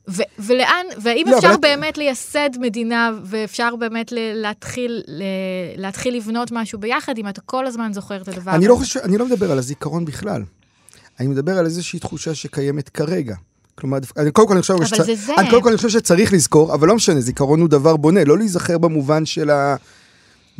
[0.09, 5.23] ו- ולאן, והאם לא, אפשר אבל באמת לייסד מדינה, ואפשר באמת ל- להתחיל, ל-
[5.81, 8.67] להתחיל לבנות משהו ביחד, אם אתה כל הזמן זוכר את הדבר אני הזה?
[8.67, 10.43] לא חושב, אני לא מדבר על הזיכרון בכלל.
[11.19, 13.35] אני מדבר על איזושהי תחושה שקיימת כרגע.
[13.75, 14.85] כלומר, אני קודם כל אני חושב...
[14.85, 15.33] שצר- זה זה.
[15.37, 18.37] אני קודם כל אני חושב שצריך לזכור, אבל לא משנה, זיכרון הוא דבר בונה, לא
[18.37, 19.75] להיזכר במובן של ה...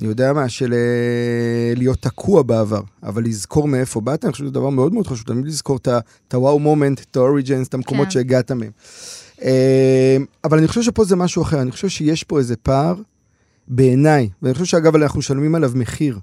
[0.02, 4.54] אני יודע מה, של אה, להיות תקוע בעבר, אבל לזכור מאיפה באת, אני חושב שזה
[4.54, 8.12] דבר מאוד מאוד חשוב, תמיד לזכור את הוואו מומנט, את האוריג'נס, את המקומות כן.
[8.12, 8.72] שהגעת מהם.
[9.42, 12.96] אה, אבל אני חושב שפה זה משהו אחר, אני חושב שיש פה איזה פער,
[13.68, 16.20] בעיניי, ואני חושב שאגב אנחנו משלמים עליו מחיר,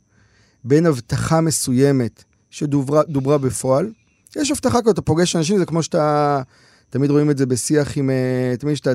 [0.65, 3.93] בין הבטחה מסוימת שדוברה דוברה בפועל,
[4.37, 6.43] יש הבטחה כזאת, אתה פוגש אנשים, זה כמו שאתה,
[6.91, 8.91] תמיד רואים את זה בשיח עם, אה, תמיד שאתה,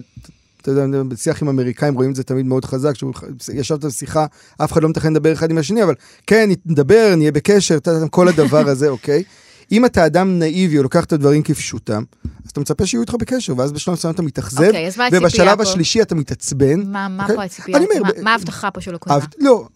[0.64, 2.94] אתה יודע, בשיח עם אמריקאים רואים את זה תמיד מאוד חזק,
[3.42, 4.26] שישבת בשיחה,
[4.58, 5.94] אף אחד לא מתכנן לדבר אחד עם השני, אבל
[6.28, 7.78] כן, נדבר, נהיה בקשר,
[8.12, 9.24] כל הדבר הזה, אוקיי?
[9.72, 12.04] אם אתה אדם נאיבי או לוקח את הדברים כפשוטם,
[12.46, 15.56] אז אתה מצפה שיהיו איתך בקשר, ואז בשלב מסוים אתה מתאכזב, אוקיי, מה הציפייה ובשלב
[15.58, 15.64] פה?
[15.64, 16.92] השלישי אתה מתעצבן.
[16.92, 17.36] מה, מה אוקיי?
[17.36, 17.80] פה הציפייה?
[17.80, 19.20] מה- מה ההבטחה פה שלא קוימה?
[19.40, 19.68] לא,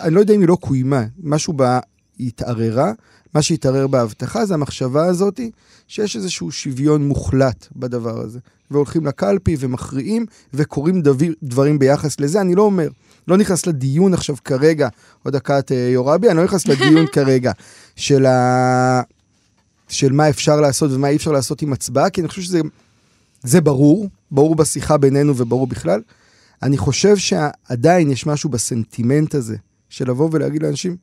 [0.00, 1.78] אני לא יודע אם היא לא קוימה, משהו בה
[2.20, 2.92] התערערה,
[3.34, 5.40] מה שהתערער בהבטחה זה המחשבה הזאת
[5.88, 8.38] שיש איזשהו שוויון מוחלט בדבר הזה.
[8.70, 11.02] והולכים לקלפי ומכריעים וקוראים
[11.42, 12.88] דברים ביחס לזה, אני לא אומר,
[13.28, 14.88] לא נכנס לדיון עכשיו כרגע,
[15.22, 17.52] עוד דקה את אה, יורבי, אני לא נכנס לדיון כרגע
[17.96, 19.02] של, ה...
[19.88, 22.60] של מה אפשר לעשות ומה אי אפשר לעשות עם הצבעה, כי אני חושב שזה
[23.42, 26.00] זה ברור, ברור בשיחה בינינו וברור בכלל.
[26.62, 29.56] אני חושב שעדיין יש משהו בסנטימנט הזה,
[29.88, 30.96] של לבוא ולהגיד לאנשים,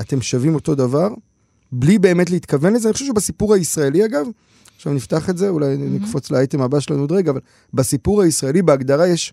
[0.00, 1.08] אתם שווים אותו דבר,
[1.72, 2.88] בלי באמת להתכוון לזה.
[2.88, 4.26] אני חושב שבסיפור הישראלי, אגב,
[4.76, 5.78] עכשיו נפתח את זה, אולי mm-hmm.
[5.78, 7.40] נקפוץ לאייטם הבא שלנו עוד רגע, אבל
[7.74, 9.32] בסיפור הישראלי, בהגדרה יש,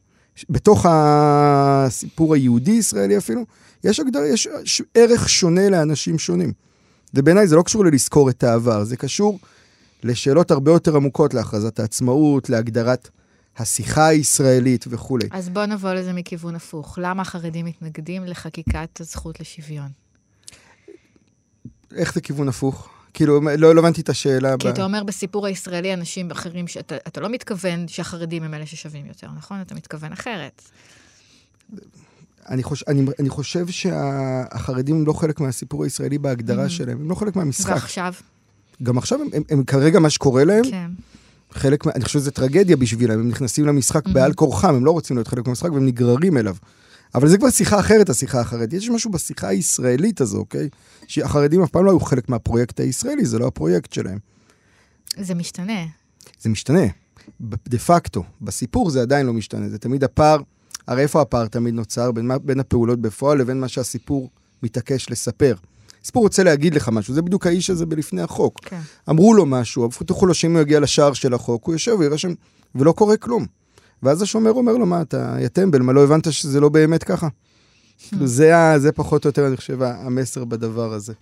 [0.49, 3.45] בתוך הסיפור היהודי-ישראלי אפילו,
[3.83, 6.53] יש הגדרה, יש ערך שונה לאנשים שונים.
[7.13, 9.39] ובעיניי זה לא קשור ללזכור את העבר, זה קשור
[10.03, 13.09] לשאלות הרבה יותר עמוקות, להכרזת העצמאות, להגדרת
[13.57, 15.27] השיחה הישראלית וכולי.
[15.31, 16.99] אז בוא נבוא לזה מכיוון הפוך.
[17.01, 20.04] למה החרדים מתנגדים לחקיקת הזכות לשוויון?
[21.95, 22.89] איך זה כיוון הפוך?
[23.13, 24.55] כאילו, לא, לא הבנתי את השאלה.
[24.59, 28.65] כי ב- אתה אומר בסיפור הישראלי אנשים אחרים, שאתה אתה לא מתכוון שהחרדים הם אלה
[28.65, 29.61] ששווים יותר, נכון?
[29.61, 30.61] אתה מתכוון אחרת.
[32.49, 32.83] אני, חוש...
[32.87, 36.69] אני, אני חושב שהחרדים הם לא חלק מהסיפור הישראלי בהגדרה Mhm.
[36.69, 37.71] שלהם, הם לא חלק מהמשחק.
[37.73, 38.13] ועכשיו?
[38.83, 40.91] גם עכשיו הם, הם, הם כרגע מה שקורה להם, כן.
[41.51, 44.11] חלק, מה- אני חושב שזו טרגדיה בשבילם, הם נכנסים למשחק Mhm.
[44.11, 46.55] בעל כורחם, הם לא רוצים להיות חלק מהמשחק והם נגררים אליו.
[47.15, 48.81] אבל זה כבר שיחה אחרת, השיחה החרדית.
[48.81, 50.69] יש משהו בשיחה הישראלית הזו, אוקיי?
[51.07, 54.17] שהחרדים אף פעם לא היו חלק מהפרויקט הישראלי, זה לא הפרויקט שלהם.
[55.17, 55.85] זה משתנה.
[56.41, 56.83] זה משתנה,
[57.41, 58.23] דה פקטו.
[58.41, 60.41] בסיפור זה עדיין לא משתנה, זה תמיד הפער,
[60.87, 62.11] הרי איפה הפער תמיד נוצר?
[62.11, 64.29] בין, בין הפעולות בפועל לבין מה שהסיפור
[64.63, 65.55] מתעקש לספר.
[66.03, 68.59] סיפור רוצה להגיד לך משהו, זה בדיוק האיש הזה בלפני החוק.
[68.61, 68.79] כן.
[69.09, 72.33] אמרו לו משהו, הבטיחו לו שאם הוא יגיע לשער של החוק, הוא יושב ויראה שם,
[72.75, 73.45] ולא קורה כלום.
[74.03, 77.27] ואז השומר אומר לו, מה, אתה יא טמבל, מה, לא הבנת שזה לא באמת ככה?
[78.09, 81.13] כאילו, זה, זה פחות או יותר, אני חושב, המסר בדבר הזה.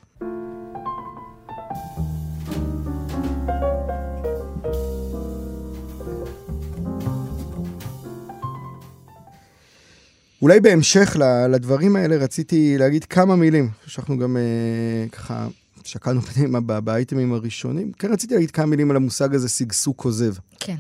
[10.42, 11.16] אולי בהמשך
[11.50, 13.70] לדברים האלה רציתי להגיד כמה מילים.
[13.86, 15.48] שאנחנו גם אה, ככה
[15.84, 17.92] שקלנו פנימה באייטמים הראשונים.
[17.92, 20.34] כן רציתי להגיד כמה מילים על המושג הזה, שגשוג כוזב.
[20.60, 20.76] כן.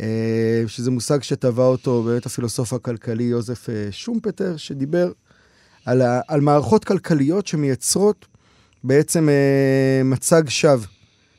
[0.00, 5.12] אה, שזה מושג שטבע אותו באמת הפילוסוף הכלכלי יוזף אה, שומפטר, שדיבר
[5.84, 8.26] על, ה, על מערכות כלכליות שמייצרות
[8.84, 10.86] בעצם אה, מצג שווא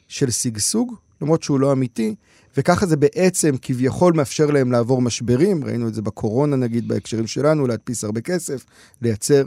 [0.07, 2.15] של שגשוג, למרות שהוא לא אמיתי,
[2.57, 7.67] וככה זה בעצם כביכול מאפשר להם לעבור משברים, ראינו את זה בקורונה נגיד, בהקשרים שלנו,
[7.67, 8.65] להדפיס הרבה כסף,
[9.01, 9.43] לייצר,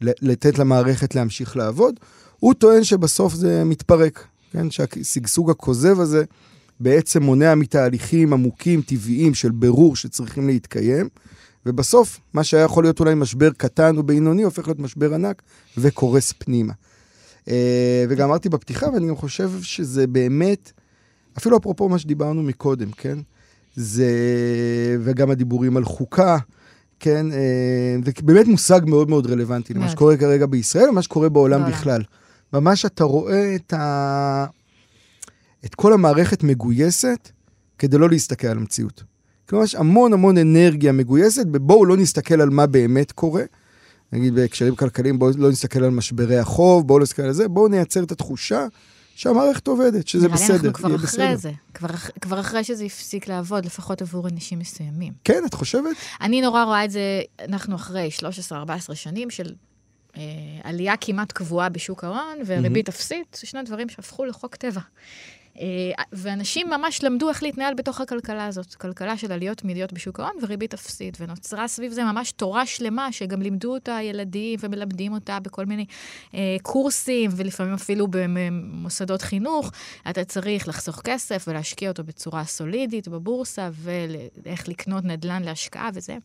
[0.00, 1.94] לתת למערכת להמשיך לעבוד.
[2.38, 4.26] הוא טוען שבסוף זה מתפרק.
[4.52, 4.70] כן?
[4.70, 6.24] שהשגשוג הכוזב הזה
[6.80, 11.08] בעצם מונע מתהליכים עמוקים, טבעיים של בירור שצריכים להתקיים,
[11.66, 15.42] ובסוף, מה שהיה יכול להיות אולי משבר קטן או בינוני, הופך להיות משבר ענק
[15.78, 16.72] וקורס פנימה.
[17.48, 20.72] אה, וגם אמרתי בפתיחה, ואני גם חושב שזה באמת,
[21.38, 23.18] אפילו אפרופו מה שדיברנו מקודם, כן?
[23.76, 24.10] זה,
[25.00, 26.38] וגם הדיבורים על חוקה,
[27.00, 27.32] כן?
[27.32, 32.02] אה, זה באמת מושג מאוד מאוד רלוונטי למה שקורה כרגע בישראל ומה שקורה בעולם בכלל.
[32.52, 34.46] ממש אתה רואה את, ה...
[35.64, 37.30] את כל המערכת מגויסת
[37.78, 39.02] כדי לא להסתכל על המציאות.
[39.48, 43.42] כלומר, יש המון המון אנרגיה מגויסת, ובואו לא נסתכל על מה באמת קורה.
[44.12, 47.68] נגיד בהקשרים כלכליים, בואו לא נסתכל על משברי החוב, בואו לא נסתכל על זה, בואו
[47.68, 48.66] נייצר את התחושה
[49.14, 50.88] שהמערכת עובדת, שזה בסדר, בסדר.
[50.88, 51.88] נראה לי אנחנו כבר אחרי זה, כבר,
[52.20, 55.12] כבר אחרי שזה הפסיק לעבוד, לפחות עבור אנשים מסוימים.
[55.24, 55.96] כן, את חושבת?
[56.20, 58.08] אני נורא רואה את זה, אנחנו אחרי
[58.90, 59.54] 13-14 שנים של
[60.16, 60.22] אה,
[60.62, 62.92] עלייה כמעט קבועה בשוק ההון וריבית mm-hmm.
[62.92, 64.80] אפסית, שני דברים שהפכו לחוק טבע.
[65.60, 68.74] אה, ואנשים ממש למדו איך להתנהל בתוך הכלכלה הזאת.
[68.74, 71.16] כלכלה של עליות תמידיות בשוק ההון וריבית אפסית.
[71.20, 75.86] ונוצרה סביב זה ממש תורה שלמה, שגם לימדו אותה ילדים ומלמדים אותה בכל מיני
[76.34, 79.72] אה, קורסים, ולפעמים אפילו במוסדות חינוך.
[80.10, 86.16] אתה צריך לחסוך כסף ולהשקיע אותו בצורה סולידית בבורסה, ואיך לקנות נדל"ן להשקעה וזה.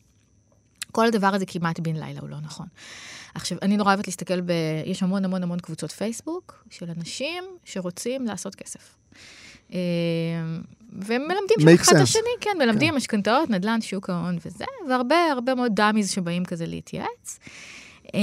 [0.91, 2.67] כל הדבר הזה כמעט בן לילה הוא לא נכון.
[3.35, 4.51] עכשיו, אני נורא אוהבת להסתכל ב...
[4.85, 8.95] יש המון המון המון קבוצות פייסבוק של אנשים שרוצים לעשות כסף.
[9.73, 9.79] אה,
[10.99, 12.95] והם מלמדים שם אחד את השני, כן, מלמדים כן.
[12.95, 17.39] משכנתאות, נדל"ן, שוק ההון וזה, והרבה הרבה מאוד דאמיז שבאים כזה להתייעץ.
[18.15, 18.19] אה,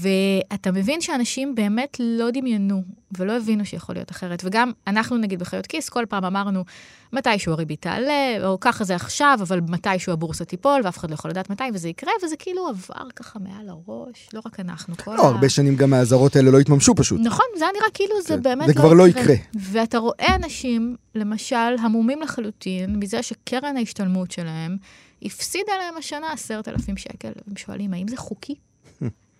[0.00, 2.82] ואתה מבין שאנשים באמת לא דמיינו
[3.18, 4.42] ולא הבינו שיכול להיות אחרת.
[4.44, 6.64] וגם אנחנו, נגיד, בחיות כיס, כל פעם אמרנו,
[7.12, 11.30] מתישהו הריבית תעלה, או ככה זה עכשיו, אבל מתישהו הבורסה תיפול, ואף אחד לא יכול
[11.30, 15.22] לדעת מתי, וזה יקרה, וזה כאילו עבר ככה מעל הראש, לא רק אנחנו, כל לא,
[15.22, 15.26] ה...
[15.26, 17.20] הרבה שנים גם האזהרות האלה לא התממשו פשוט.
[17.24, 18.42] נכון, זה היה נראה כאילו זה כן.
[18.42, 19.34] באמת זה לא כבר לא יקרה.
[19.54, 24.76] ואתה רואה אנשים, למשל, המומים לחלוטין, מזה שקרן ההשתלמות שלהם
[25.22, 28.54] הפסידה להם השנה עשרת אלפים שקל, והם שואלים, האם זה חוקי?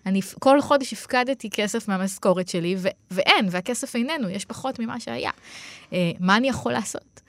[0.05, 5.31] אני כל חודש הפקדתי כסף מהמשכורת שלי, ו- ואין, והכסף איננו, יש פחות ממה שהיה.
[5.93, 7.21] אה, מה אני יכול לעשות?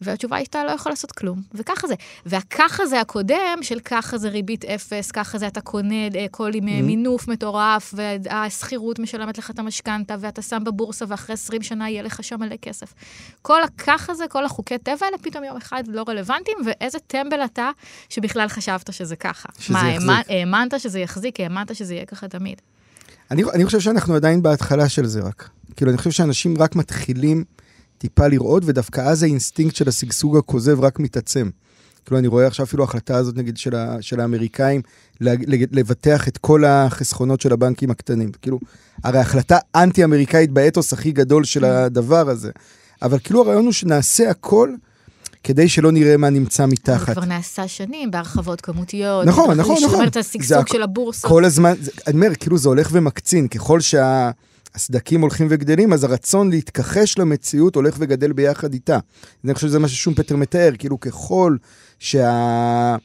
[0.00, 1.42] והתשובה הייתה, לא יכול לעשות כלום.
[1.54, 1.94] וככה זה.
[2.26, 6.64] והככה זה הקודם, של ככה זה ריבית אפס, ככה זה אתה קונה אה, כל עם
[6.64, 6.82] mm-hmm.
[6.82, 12.24] מינוף מטורף, והשכירות משלמת לך את המשכנתה, ואתה שם בבורסה, ואחרי 20 שנה יהיה לך
[12.24, 12.94] שם מלא כסף.
[13.42, 17.70] כל הככה זה, כל החוקי טבע האלה, פתאום יום אחד לא רלוונטיים, ואיזה טמבל אתה
[18.08, 19.48] שבכלל חשבת שזה ככה.
[19.58, 20.06] שזה מה, יחזיק.
[20.06, 22.60] מה, האמנת שזה יחזיק, האמנת שזה יהיה ככה תמיד.
[23.30, 25.48] אני, אני חושב שאנחנו עדיין בהתחלה של זה רק.
[25.76, 27.44] כאילו, אני חושב שאנשים רק מתחילים...
[27.98, 31.50] טיפה לראות, ודווקא אז האינסטינקט של השגשוג הכוזב רק מתעצם.
[32.04, 34.82] כאילו, אני רואה עכשיו אפילו החלטה הזאת, נגיד, של, ה, של האמריקאים,
[35.50, 38.32] לבטח את כל החסכונות של הבנקים הקטנים.
[38.42, 38.58] כאילו,
[39.04, 41.68] הרי החלטה אנטי-אמריקאית באתוס הכי גדול של mm.
[41.68, 42.50] הדבר הזה.
[43.02, 44.70] אבל כאילו הרעיון הוא שנעשה הכל
[45.44, 47.06] כדי שלא נראה מה נמצא מתחת.
[47.06, 49.26] זה כבר נעשה שנים בהרחבות כמותיות.
[49.26, 49.90] נכון, נכון, נכון.
[49.90, 51.30] לשמר את השגשוג של הבורסות.
[51.30, 51.72] כל הזמן,
[52.06, 54.30] אני אומר, כאילו זה הולך ומקצין, ככל שה...
[54.76, 58.98] הסדקים הולכים וגדלים, אז הרצון להתכחש למציאות הולך וגדל ביחד איתה.
[59.44, 61.56] אני חושב שזה מה ששומפטר מתאר, כאילו ככל
[61.98, 62.96] שה...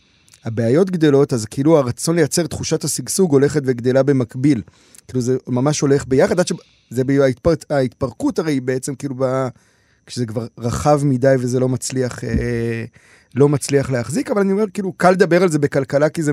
[0.91, 4.62] גדלות, אז כאילו הרצון לייצר תחושת השגשוג הולכת וגדלה במקביל.
[5.07, 7.53] כאילו זה ממש הולך ביחד, עד שזה ההתפר...
[7.69, 9.47] ההתפרקות הרי בעצם כאילו ב...
[10.05, 12.86] כשזה כבר רחב מדי וזה לא מצליח, אה,
[13.36, 16.31] לא מצליח להחזיק, אבל אני אומר, כאילו, קל לדבר על זה בכלכלה, כי זה,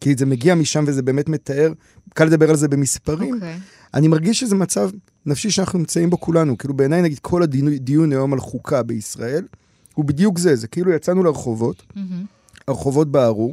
[0.00, 1.72] כי זה מגיע משם וזה באמת מתאר,
[2.14, 3.34] קל לדבר על זה במספרים.
[3.34, 3.77] Okay.
[3.94, 4.90] אני מרגיש שזה מצב
[5.26, 6.58] נפשי שאנחנו נמצאים בו כולנו.
[6.58, 9.44] כאילו בעיניי, נגיד, כל הדיון היום על חוקה בישראל,
[9.94, 11.98] הוא בדיוק זה, זה כאילו יצאנו לרחובות, mm-hmm.
[12.68, 13.52] הרחובות בערו,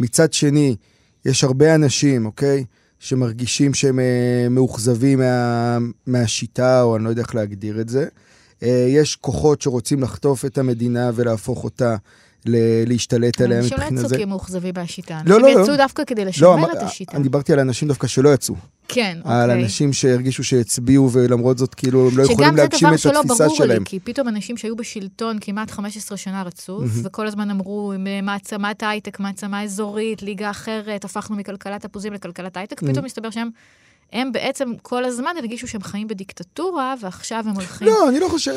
[0.00, 0.76] מצד שני,
[1.24, 2.64] יש הרבה אנשים, אוקיי?
[2.98, 8.06] שמרגישים שהם אה, מאוכזבים מה, מהשיטה, או אני לא יודע איך להגדיר את זה.
[8.62, 11.96] אה, יש כוחות שרוצים לחטוף את המדינה ולהפוך אותה
[12.86, 13.86] להשתלט עליה מבחינה זה.
[13.86, 15.20] אנשים לא יצאו כי הם מאוכזבים מהשיטה.
[15.24, 15.48] לא, לא, לא.
[15.48, 17.12] אנשים יצאו דווקא כדי לשמר לא, את השיטה.
[17.16, 18.54] אני דיברתי על אנשים דווקא שלא יצאו.
[18.94, 19.42] כן, אוקיי.
[19.42, 23.14] על אנשים שהרגישו שהצביעו, ולמרות זאת, כאילו, הם לא יכולים להגשים את התפיסה שלהם.
[23.14, 26.84] שגם זה דבר שלא ברור לי, כי פתאום אנשים שהיו בשלטון כמעט 15 שנה רצוף,
[27.02, 33.04] וכל הזמן אמרו, מעצמת הייטק, מעצמה אזורית, ליגה אחרת, הפכנו מכלכלת תפוזים לכלכלת הייטק, פתאום
[33.04, 33.48] מסתבר שהם
[34.12, 37.88] הם בעצם כל הזמן הרגישו שהם חיים בדיקטטורה, ועכשיו הם הולכים...
[37.88, 38.54] לא, אני לא חושב,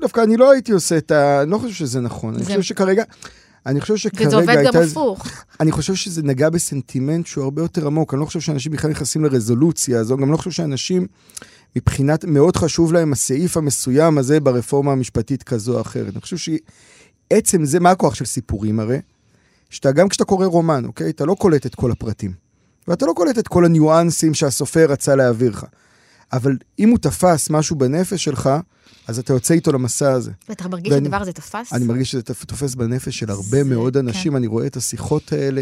[0.00, 1.42] דווקא אני לא הייתי עושה את ה...
[1.42, 2.34] אני לא חושב שזה נכון.
[2.34, 2.38] זה...
[2.38, 3.04] אני חושב שכרגע...
[3.66, 5.26] אני חושב שכרגע וזה עובד גם הפוך.
[5.60, 8.14] אני חושב שזה נגע בסנטימנט שהוא הרבה יותר עמוק.
[8.14, 11.06] אני לא חושב שאנשים בכלל נכנסים לרזולוציה הזו, גם לא חושב שאנשים,
[11.76, 16.12] מבחינת, מאוד חשוב להם הסעיף המסוים הזה ברפורמה המשפטית כזו או אחרת.
[16.12, 18.98] אני חושב שעצם זה, מה הכוח של סיפורים הרי?
[19.70, 21.10] שאתה, גם כשאתה קורא רומן, אוקיי?
[21.10, 22.32] אתה לא קולט את כל הפרטים.
[22.88, 25.66] ואתה לא קולט את כל הניואנסים שהסופר רצה להעביר לך.
[26.32, 28.50] אבל אם הוא תפס משהו בנפש שלך,
[29.08, 30.30] אז אתה יוצא איתו למסע הזה.
[30.48, 31.72] ואתה מרגיש שהדבר הזה תפס?
[31.72, 33.98] אני מרגיש שזה תופס בנפש של הרבה מאוד כן.
[34.08, 35.60] אנשים, אני רואה את השיחות האלה,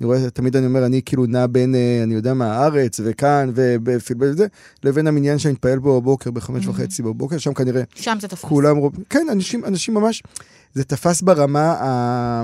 [0.00, 3.50] אני רואה, תמיד אני אומר, אני כאילו נע בין, אה, אני יודע מה, הארץ וכאן
[3.54, 4.46] וזה,
[4.84, 6.66] לבין המניין שאני מתפעל בו בבוקר, בחמש.
[6.66, 8.44] וחצי בבוקר, שם כנראה שם זה תפס.
[8.44, 8.76] כולם,
[9.10, 10.22] כן, אנשים, אנשים ממש,
[10.74, 12.42] זה תפס ברמה ה-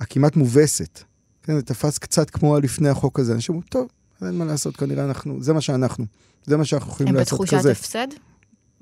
[0.00, 1.00] הכמעט מובסת.
[1.42, 3.32] כן, זה תפס קצת כמו לפני החוק הזה.
[3.32, 3.88] אנשים אומרים, טוב,
[4.26, 6.04] אין מה לעשות, כנראה אנחנו, זה מה שאנחנו.
[6.46, 7.72] זה מה שאנחנו יכולים הם לעשות בתחושת כזה.
[7.72, 8.08] הפסד?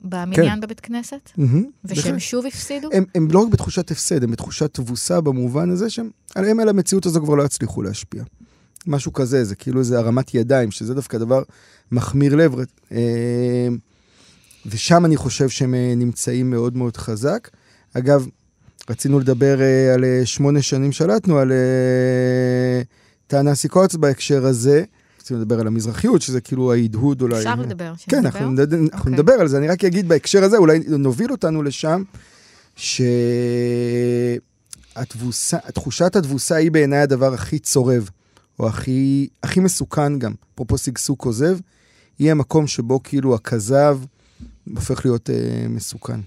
[0.04, 1.30] במניין בבית כנסת?
[1.36, 2.20] מהמם, ושהם בהחלט.
[2.20, 2.88] שוב הפסידו?
[2.92, 7.06] הם, הם לא רק בתחושת הפסד, הם בתחושת תבוסה במובן הזה שהם, עליהם על המציאות
[7.06, 8.22] הזו כבר לא יצליחו להשפיע.
[8.86, 11.42] משהו כזה, זה כאילו איזה הרמת ידיים, שזה דווקא דבר
[11.92, 12.54] מחמיר לב.
[12.92, 13.68] אה,
[14.66, 17.50] ושם אני חושב שהם אה, נמצאים מאוד מאוד חזק.
[17.94, 18.26] אגב,
[18.90, 22.82] רצינו לדבר אה, על שמונה שנים שלטנו, על אה,
[23.26, 24.84] טענה סיקוץ בהקשר הזה.
[25.22, 27.38] רצינו לדבר על המזרחיות, שזה כאילו ההדהוד אולי.
[27.38, 27.92] אפשר לדבר.
[28.08, 28.26] כן?
[28.26, 29.12] אנחנו נדבר, אנחנו אוקיי.
[29.12, 32.02] נדבר על זה, אני רק אגיד בהקשר הזה, אולי נוביל אותנו לשם,
[34.96, 38.10] שהתבוסה, תחושת התבוסה היא בעיניי הדבר הכי צורב,
[38.58, 41.58] או הכי, הכי מסוכן גם, אפרופו שגשוג כוזב,
[42.18, 43.98] היא המקום שבו כאילו הכזב
[44.74, 46.20] הופך להיות אה, מסוכן.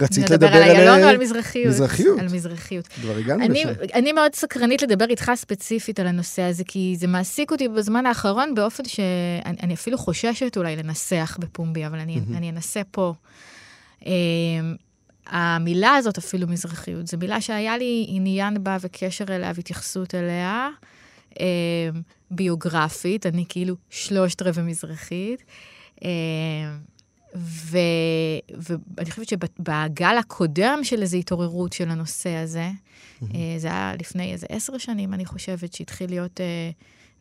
[0.00, 1.66] רצית נדבר לדבר על איילון או אה, על מזרחיות?
[1.66, 2.18] מזרחיות.
[2.18, 2.86] על מזרחיות.
[2.86, 3.72] כבר הגענו אני, לשם.
[3.94, 8.54] אני מאוד סקרנית לדבר איתך ספציפית על הנושא הזה, כי זה מעסיק אותי בזמן האחרון
[8.54, 12.36] באופן שאני אני אפילו חוששת אולי לנסח בפומבי, אבל אני, מהמם.
[12.36, 13.14] אני אנסה פה.
[14.00, 14.06] Um,
[15.26, 20.68] המילה הזאת, אפילו מזרחיות, זו מילה שהיה לי עניין בה וקשר אליה והתייחסות אליה,
[21.30, 21.36] um,
[22.30, 25.42] ביוגרפית, אני כאילו שלושת רבעי מזרחית.
[27.36, 27.78] ו,
[28.56, 32.70] ואני חושבת שבגל הקודם של איזו התעוררות של הנושא הזה,
[33.22, 36.70] אה, זה היה לפני איזה עשר שנים, אני חושבת, שהתחיל להיות, אה,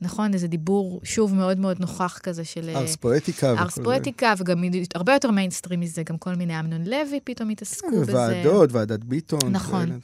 [0.02, 2.70] נכון, איזה דיבור שוב מאוד מאוד נוכח כזה של...
[2.70, 3.54] אה, ארס פואטיקה.
[3.54, 3.84] וכל ארס זה.
[3.84, 4.64] פואטיקה, וגם
[4.96, 8.14] הרבה יותר מיינסטרים מזה, גם כל מיני אמנון לוי פתאום התעסקו בזה.
[8.14, 9.52] ועדות, ועדת ביטון.
[9.52, 9.86] נכון.
[9.86, 9.98] כאלה.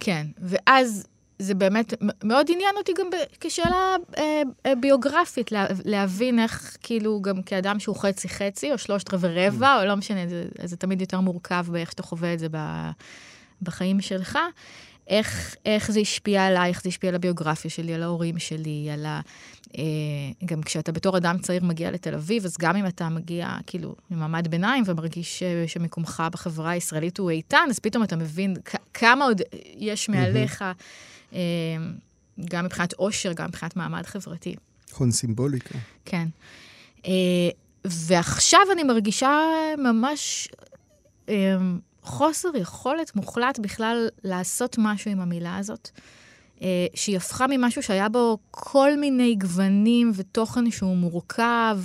[0.00, 1.06] כן, ואז
[1.38, 1.94] זה באמת
[2.24, 3.06] מאוד עניין אותי גם
[3.40, 9.46] כשאלה אה, אה, ביוגרפית, לה, להבין איך, כאילו, גם כאדם שהוא חצי-חצי, או שלושת רבעי
[9.46, 12.90] רבע, או לא משנה, זה, זה תמיד יותר מורכב באיך שאתה חווה את זה ב,
[13.62, 14.38] בחיים שלך.
[15.08, 19.06] איך, איך זה השפיע עליי, איך זה השפיע על הביוגרפיה שלי, על ההורים שלי, על
[19.06, 19.20] ה...
[19.78, 19.82] אה,
[20.44, 24.48] גם כשאתה בתור אדם צעיר מגיע לתל אביב, אז גם אם אתה מגיע, כאילו, ממעמד
[24.48, 29.42] ביניים ומרגיש ש- שמקומך בחברה הישראלית הוא איתן, אז פתאום אתה מבין כ- כמה עוד
[29.76, 30.72] יש מעליך, אה,
[32.44, 34.56] גם מבחינת עושר, גם מבחינת מעמד חברתי.
[34.92, 35.78] נכון, סימבוליקה.
[36.04, 36.28] כן.
[37.06, 37.12] אה,
[37.84, 39.38] ועכשיו אני מרגישה
[39.78, 40.48] ממש
[41.28, 41.56] אה,
[42.02, 45.90] חוסר יכולת מוחלט בכלל לעשות משהו עם המילה הזאת,
[46.62, 51.78] אה, שהיא הפכה ממשהו שהיה בו כל מיני גוונים ותוכן שהוא מורכב,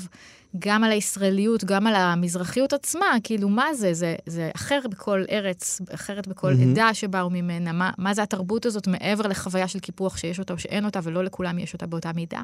[0.60, 3.94] גם על הישראליות, גם על המזרחיות עצמה, כאילו, מה זה?
[3.94, 6.72] זה, זה אחר בכל ארץ, אחרת בכל מהמם.
[6.72, 7.72] עדה שבאו ממנה.
[7.72, 11.24] מה, מה זה התרבות הזאת מעבר לחוויה של קיפוח שיש אותה או שאין אותה, ולא
[11.24, 12.42] לכולם יש אותה באותה מידה?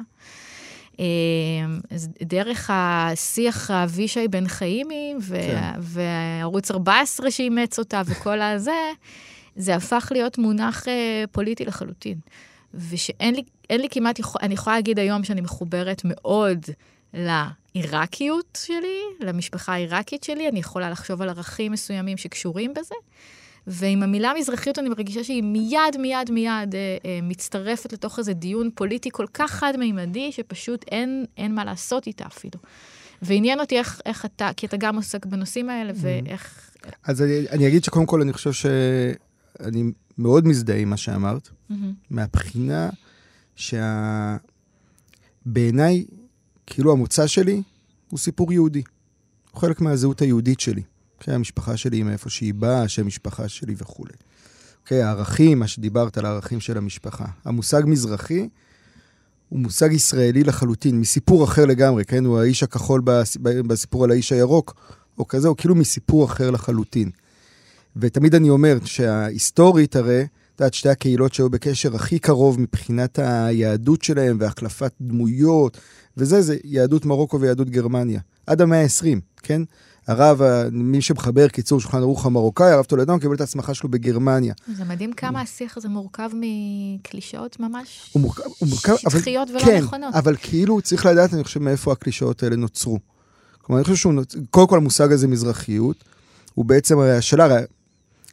[1.90, 5.80] אז דרך השיח האבישי בן חיימי, וה- כן.
[5.80, 8.90] וערוץ 14 שאימץ אותה, וכל הזה,
[9.56, 12.18] זה הפך להיות מונח אה, פוליטי לחלוטין.
[12.74, 16.58] ושאין לי, לי כמעט, יכול, אני יכולה להגיד היום שאני מחוברת מאוד
[17.14, 22.94] לעיראקיות שלי, למשפחה העיראקית שלי, אני יכולה לחשוב על ערכים מסוימים שקשורים בזה.
[23.70, 28.70] ועם המילה מזרחיות אני מרגישה שהיא מיד, מיד, מיד אה, אה, מצטרפת לתוך איזה דיון
[28.74, 32.60] פוליטי כל כך חד-מימדי, שפשוט אין, אין מה לעשות איתה אפילו.
[33.22, 36.70] ועניין אותי איך, איך אתה, כי אתה גם עוסק בנושאים האלה, ואיך...
[37.04, 39.82] אז אני, אני אגיד שקודם כל אני חושב שאני
[40.18, 41.92] מאוד מזדהה עם מה שאמרת, מהמם.
[42.10, 42.90] מהבחינה
[45.46, 46.04] שבעיניי,
[46.70, 47.62] כאילו המוצא שלי
[48.10, 48.82] הוא סיפור יהודי.
[49.52, 50.82] הוא חלק מהזהות היהודית שלי.
[51.18, 54.12] אוקיי, המשפחה שלי מאיפה שהיא באה, השם משפחה שלי וכולי.
[54.82, 57.24] אוקיי, הערכים, מה שדיברת על הערכים של המשפחה.
[57.44, 58.48] המושג מזרחי
[59.48, 62.24] הוא מושג ישראלי לחלוטין, מסיפור אחר לגמרי, כן?
[62.24, 64.74] הוא האיש הכחול בס- בסיפור על האיש הירוק,
[65.18, 67.10] או כזה, הוא כאילו מסיפור אחר לחלוטין.
[67.96, 74.02] ותמיד אני אומר שההיסטורית הרי, את יודעת, שתי הקהילות שהיו בקשר הכי קרוב מבחינת היהדות
[74.02, 75.78] שלהם והחלפת דמויות,
[76.18, 78.20] וזה, זה יהדות מרוקו ויהדות גרמניה.
[78.46, 79.62] עד המאה ה-20, כן?
[80.06, 80.40] הרב,
[80.72, 84.54] מי שמחבר קיצור שולחן ערוך המרוקאי, הרב טולדון קיבל את ההסמכה שלו בגרמניה.
[84.76, 89.18] זה מדהים כמה השיח הזה מורכב מקלישאות ממש הוא מורכב, הוא מורכב, אבל...
[89.18, 90.14] שטחיות ולא כן, נכונות.
[90.14, 92.98] אבל כאילו צריך לדעת, אני חושב, מאיפה הקלישאות האלה נוצרו.
[93.62, 94.14] כלומר, אני חושב שהוא.
[94.50, 96.04] קודם כל המושג הזה מזרחיות,
[96.54, 97.62] הוא בעצם, הרי השאלה, הרי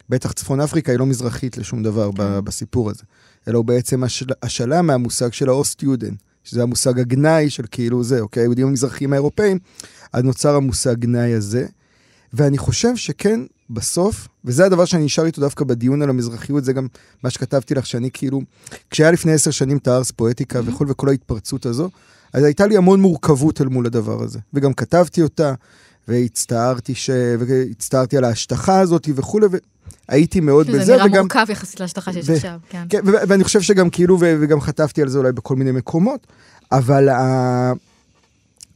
[0.09, 3.03] בטח צפון אפריקה היא לא מזרחית לשום דבר ב- בסיפור הזה,
[3.47, 4.03] אלא הוא בעצם
[4.43, 6.13] השאלה מהמושג של האוסט-יודן,
[6.45, 8.41] שזה המושג הגנאי של כאילו זה, אוקיי?
[8.41, 9.59] היהודים המזרחיים האירופאים,
[10.13, 11.65] אז נוצר המושג גנאי הזה.
[12.33, 13.39] ואני חושב שכן,
[13.69, 16.87] בסוף, וזה הדבר שאני נשאר איתו דווקא בדיון על המזרחיות, זה גם
[17.23, 18.41] מה שכתבתי לך, שאני כאילו,
[18.89, 20.73] כשהיה לפני עשר שנים את הארס פואטיקה Mm-hmm.
[20.73, 21.89] וכל וכל ההתפרצות הזו,
[22.33, 24.39] אז הייתה לי המון מורכבות אל מול הדבר הזה.
[24.53, 25.53] וגם כתבתי אותה,
[26.07, 27.09] והצטערתי, ש...
[27.39, 29.47] והצטערתי על ההשטחה הזאת וכולי,
[30.09, 31.19] והייתי מאוד בזה, זה נראה וגם...
[31.21, 32.85] מורכב יחסית להשטחה שיש ו- עכשיו, כן.
[32.89, 36.27] כן, ו- ואני חושב שגם כאילו, ו- וגם חטפתי על זה אולי בכל מיני מקומות,
[36.71, 37.73] אבל ה-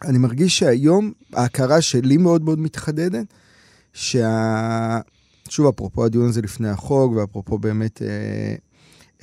[0.05, 3.25] אני מרגיש שהיום ההכרה שלי מאוד מאוד מתחדדת,
[3.93, 4.99] שה...
[5.49, 8.55] שוב, אפרופו הדיון הזה לפני החוק, ואפרופו באמת אה,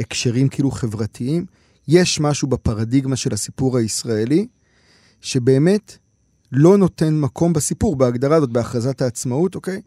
[0.01, 1.47] הקשרים כאילו חברתיים,
[1.89, 4.47] יש משהו בפרדיגמה של הסיפור הישראלי,
[5.21, 5.97] שבאמת
[6.53, 9.81] לא נותן מקום בסיפור, בהגדרה הזאת, בהכרזת העצמאות, אוקיי?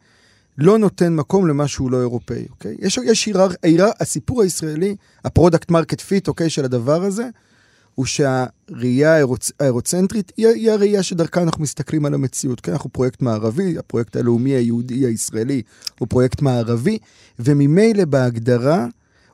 [0.57, 2.75] לא נותן מקום למה שהוא לא אירופאי, אוקיי?
[2.79, 4.95] יש, יש הירר, הירר, הסיפור הישראלי,
[5.25, 7.29] ה product market fit, אוקיי, של הדבר הזה,
[7.95, 12.61] הוא שהראייה האירוצ, האירוצנטרית היא, היא הראייה שדרכה אנחנו מסתכלים על המציאות.
[12.61, 15.61] כן, אנחנו פרויקט מערבי, הפרויקט הלאומי היהודי הישראלי
[15.99, 16.97] הוא פרויקט מערבי,
[17.39, 18.87] וממילא בהגדרה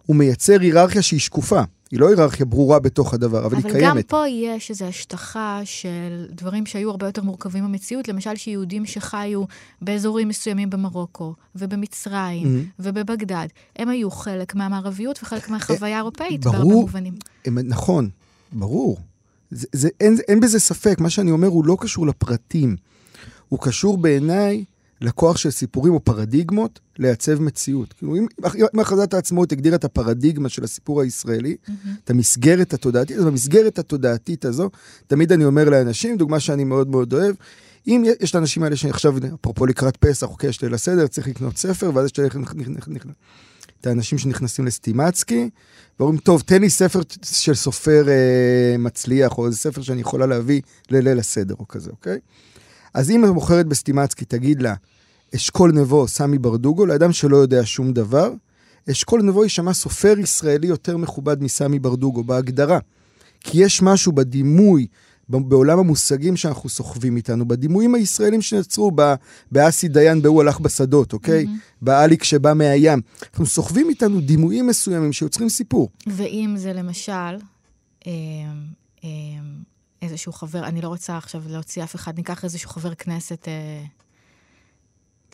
[0.06, 1.62] הוא מייצר היררכיה שהיא שקופה.
[1.96, 3.96] היא לא היררכיה ברורה בתוך הדבר, אבל, אבל היא קיימת.
[3.96, 9.44] גם פה יש איזו השטחה של דברים שהיו הרבה יותר מורכבים במציאות, למשל שיהודים שחיו
[9.82, 12.82] באזורים מסוימים במרוקו, ובמצרים, Mhm.
[12.84, 16.64] ובבגדד, הם היו חלק מהמערביות וחלק מהחוויה האירופאית, בהרבה.
[16.64, 17.14] מובנים.
[17.46, 18.10] הם, נכון,
[18.52, 18.98] ברור.
[19.52, 22.76] זה, זה, אין, אין בזה ספק, מה שאני אומר הוא לא קשור לפרטים.
[23.50, 24.64] הוא קשור בעיניי
[25.02, 27.94] לכוח של סיפורים או פרדיגמות לייצב מציאות.
[27.94, 28.28] כאילו, אם,
[28.74, 31.56] אם הכרזת העצמאות הגדירה את הפרדיגמה של הסיפור הישראלי,
[32.04, 34.70] את המסגרת התודעתית, אז במסגרת התודעתית הזו,
[35.08, 37.36] תמיד אני אומר לאנשים, דוגמה שאני מאוד מאוד אוהב,
[37.88, 41.58] אם יש את האנשים האלה שעכשיו, אפרופו לקראת פסח, אוקיי, יש ליל הסדר, צריך לקנות
[41.58, 42.12] ספר, ואז יש
[43.82, 45.50] את האנשים שנכנסים לסטימצקי,
[46.00, 50.62] ואומרים, טוב, תן לי ספר של סופר אה, מצליח, או איזה ספר שאני יכולה להביא
[50.92, 52.20] לליל הסדר, או כזה, אוקיי?
[52.96, 54.74] אז אם את מוכרת בסטימצקי, תגיד לה,
[55.36, 58.34] אשכול נבו, סמי ברדוגו, לאדם שלא יודע שום דבר,
[58.92, 62.80] אשכול נבו יישמע סופר ישראלי יותר מכובד מסמי ברדוגו, בהגדרה.
[63.40, 64.88] כי יש משהו בדימוי,
[65.30, 68.92] בעולם המושגים שאנחנו סוחבים איתנו, בדימויים הישראלים שנצרו,
[69.52, 71.46] באסי דיין בהוא הלך בשדות, אוקיי?
[71.46, 71.82] Mm-hmm.
[71.82, 73.02] באליק שבא מהים.
[73.32, 75.90] אנחנו סוחבים איתנו דימויים מסוימים שיוצרים סיפור.
[76.08, 78.12] ואם זה למשל, אה,
[79.04, 79.10] אה,
[80.06, 83.48] איזשהו חבר, אני לא רוצה עכשיו להוציא אף אחד, ניקח איזשהו חבר כנסת...
[83.48, 83.84] אה,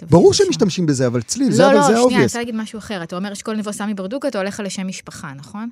[0.09, 2.17] ברור שהם משתמשים בזה, אבל צליל, לא, זה אבל לא, זה שנייה.
[2.17, 3.03] אני רוצה להגיד משהו אחר.
[3.03, 5.69] אתה אומר אשכול נבו סמי ברדוגו, אתה הולך על לשם משפחה, נכון?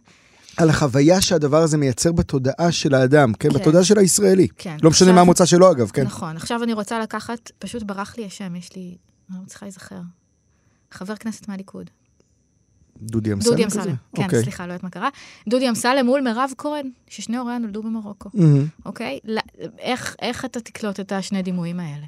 [0.58, 3.50] על החוויה שהדבר הזה מייצר בתודעה של האדם, כן?
[3.50, 3.60] כן.
[3.60, 4.48] בתודעה של הישראלי.
[4.58, 4.78] כן.
[4.84, 6.04] לא משנה עכשיו- מה המוצא שלו, אגב, כן?
[6.04, 6.36] נכון.
[6.36, 8.96] עכשיו אני רוצה לקחת, פשוט ברח לי השם, יש לי...
[9.30, 10.00] אני לא מצליחה להיזכר.
[10.92, 11.90] חבר כנסת מהליכוד.
[13.02, 13.64] דודי אמסלם דודי?
[13.64, 13.96] אמסלם.
[14.16, 14.44] כן, אוקיי.
[14.44, 15.10] סליחה, לא יודעת מה קרה.
[15.50, 18.66] דודי אמסלם מול מירב כהן, ששני הוריה נולדו במרוקו, ממ-הממ.
[18.86, 19.20] אוקיי?
[19.26, 19.42] לא-
[19.80, 22.06] איך- איך אתה תקלוט את השני דימויים האלה?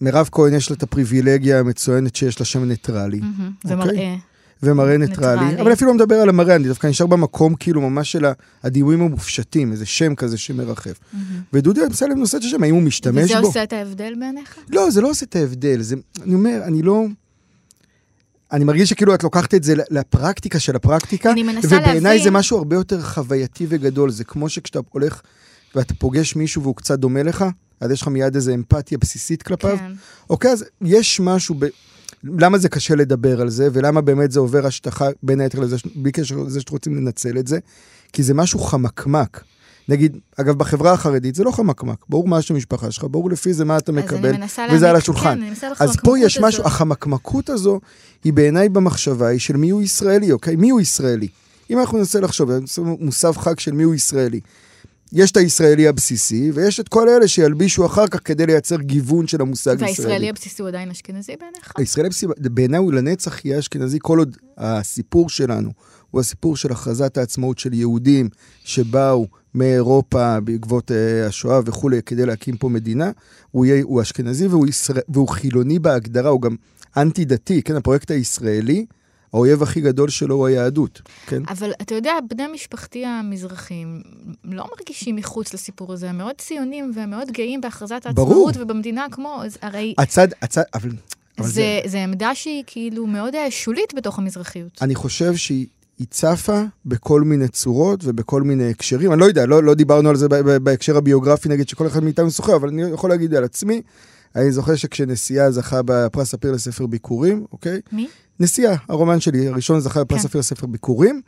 [0.00, 3.52] מירב כהן יש לה את הפריבילגיה המצוינת שיש לה שם ניטרלי, ממ-הממ.
[3.64, 3.76] אוקיי.
[3.76, 4.16] ומראה.
[4.62, 5.44] ומראה ניטרלי.
[5.44, 8.24] ניטרלי, אבל אפילו לא מדבר על המראה, אני דווקא נשאר במקום כאילו ממש של
[8.62, 10.98] הדימויים המופשטים, איזה שם כזה שמרחף.
[11.12, 11.24] ממ-הממ.
[11.52, 13.46] ודודי אמסלם נושא את השם, האם הוא משתמש וזה בו?
[13.46, 14.56] עושה את ההבדל בעיניך?
[14.70, 17.04] לא, זה לא עושה את ההבדל, זה, אני אומר, אני לא...
[18.52, 22.30] אני מרגיש שכאילו את לוקחת את זה לפרקטיקה של הפרקטיקה, אני מנסה ובעיניי להבין- זה
[22.30, 24.10] משהו הרבה יותר חווייתי וגדול.
[24.10, 25.20] זה כמו שכשאתה הולך
[25.74, 27.44] ואתה פוגש מישהו והוא קצת דומה לך,
[27.80, 29.76] אז יש לך מיד איזו אמפתיה בסיסית כלפיו.
[29.78, 29.92] כן.
[30.30, 31.66] אוקיי, אז יש משהו ב...
[32.24, 36.12] למה זה קשה לדבר על זה, ולמה באמת זה עובר השטחה, בין היתר לזה, בלי
[36.12, 37.58] קשר לזה שאתם רוצים לנצל את זה,
[38.12, 39.44] כי זה משהו חמקמק.
[39.88, 43.64] נגיד, אגב, בחברה החרדית זה לא חמקמק, ברור מה יש למשפחה שלך, ברור לפי זה
[43.64, 44.34] מה אתה מקבל,
[44.72, 45.40] וזה על השולחן.
[45.40, 46.66] כן, אז פה יש משהו, הזאת.
[46.66, 47.80] החמקמקות הזו,
[48.24, 50.56] היא בעיניי במחשבה, היא של מי הוא ישראלי, אוקיי?
[50.56, 51.28] מי הוא ישראלי?
[51.70, 54.40] אם אנחנו ננסה לחשוב, מוסב חג של מי הוא ישראלי.
[55.12, 59.40] יש את הישראלי הבסיסי, ויש את כל אלה שילבישו אחר כך כדי לייצר גיוון של
[59.40, 59.84] המושג ישראלי.
[59.84, 61.72] והישראלי הבסיסי הוא עדיין אשכנזי בעיניך?
[61.76, 65.70] הישראלי הבסיסי, בעיניי הוא לנצח יהיה אשכנזי, כל עוד הסיפור שלנו
[66.10, 68.28] הוא הסיפור של הכרזת העצמאות של יהודים
[68.64, 73.10] שבאו מאירופה בעקבות uh, השואה וכולי כדי להקים פה מדינה,
[73.50, 76.56] הוא, יהיה, הוא אשכנזי והוא, ישראל, והוא חילוני בהגדרה, הוא גם
[76.96, 78.86] אנטי דתי, כן, הפרויקט הישראלי,
[79.32, 81.42] האויב הכי גדול שלו הוא היהדות, כן?
[81.48, 84.02] אבל אתה יודע, בני משפחתי המזרחים
[84.44, 88.06] לא מרגישים מחוץ לסיפור הזה, הם מאוד ציונים והם מאוד גאים בהכרזת.
[88.06, 90.90] העצמאות ובמדינה כמו, הרי הצד, הצד, אבל...
[91.38, 94.78] אבל זה, זה עמדה שהיא כאילו מאוד אה, שולית בתוך המזרחיות.
[94.82, 95.66] אני חושב שהיא
[96.00, 99.12] היא צפה בכל מיני צורות ובכל מיני הקשרים.
[99.12, 100.28] אני לא יודע, לא, לא דיברנו על זה
[100.62, 103.82] בהקשר הביוגרפי, נגיד, שכל אחד מאיתנו סוחר, אבל אני יכול להגיד על עצמי,
[104.36, 107.80] אני זוכר שכשנשיאה זכה בפרס ספיר לספר ביקורים, אוקיי?
[107.92, 108.08] מי?
[108.40, 110.28] נשיאה, הרומן שלי, הראשון זכה בפרס כן.
[110.28, 111.20] ספיר לספר ביקורים.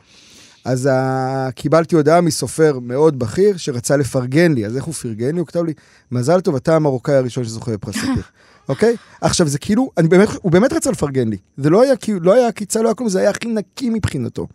[0.65, 1.49] אז ה...
[1.55, 5.39] קיבלתי הודעה מסופר מאוד בכיר שרצה לפרגן לי, אז איך הוא פרגן לי?
[5.39, 5.73] הוא כתב לי,
[6.11, 8.23] מזל טוב, אתה המרוקאי הראשון שזוכה בפרס ספיר.
[8.69, 8.95] אוקיי?
[9.21, 11.37] עכשיו זה כאילו, אני באמת, הוא באמת רצה לפרגן לי.
[11.57, 14.47] זה לא היה, כאילו- לא היה עקיצה, לא היה כלום, זה היה הכי נקי מבחינתו.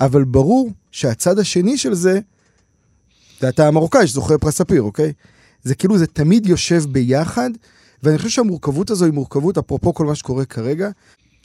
[0.00, 2.20] אבל ברור שהצד השני של זה,
[3.40, 5.12] זה אתה המרוקאי שזוכה בפרס ספיר, אוקיי?
[5.62, 7.50] זה כאילו, זה תמיד יושב ביחד,
[8.02, 10.90] ואני חושב שהמורכבות הזו היא מורכבות, אפרופו כל מה שקורה כרגע,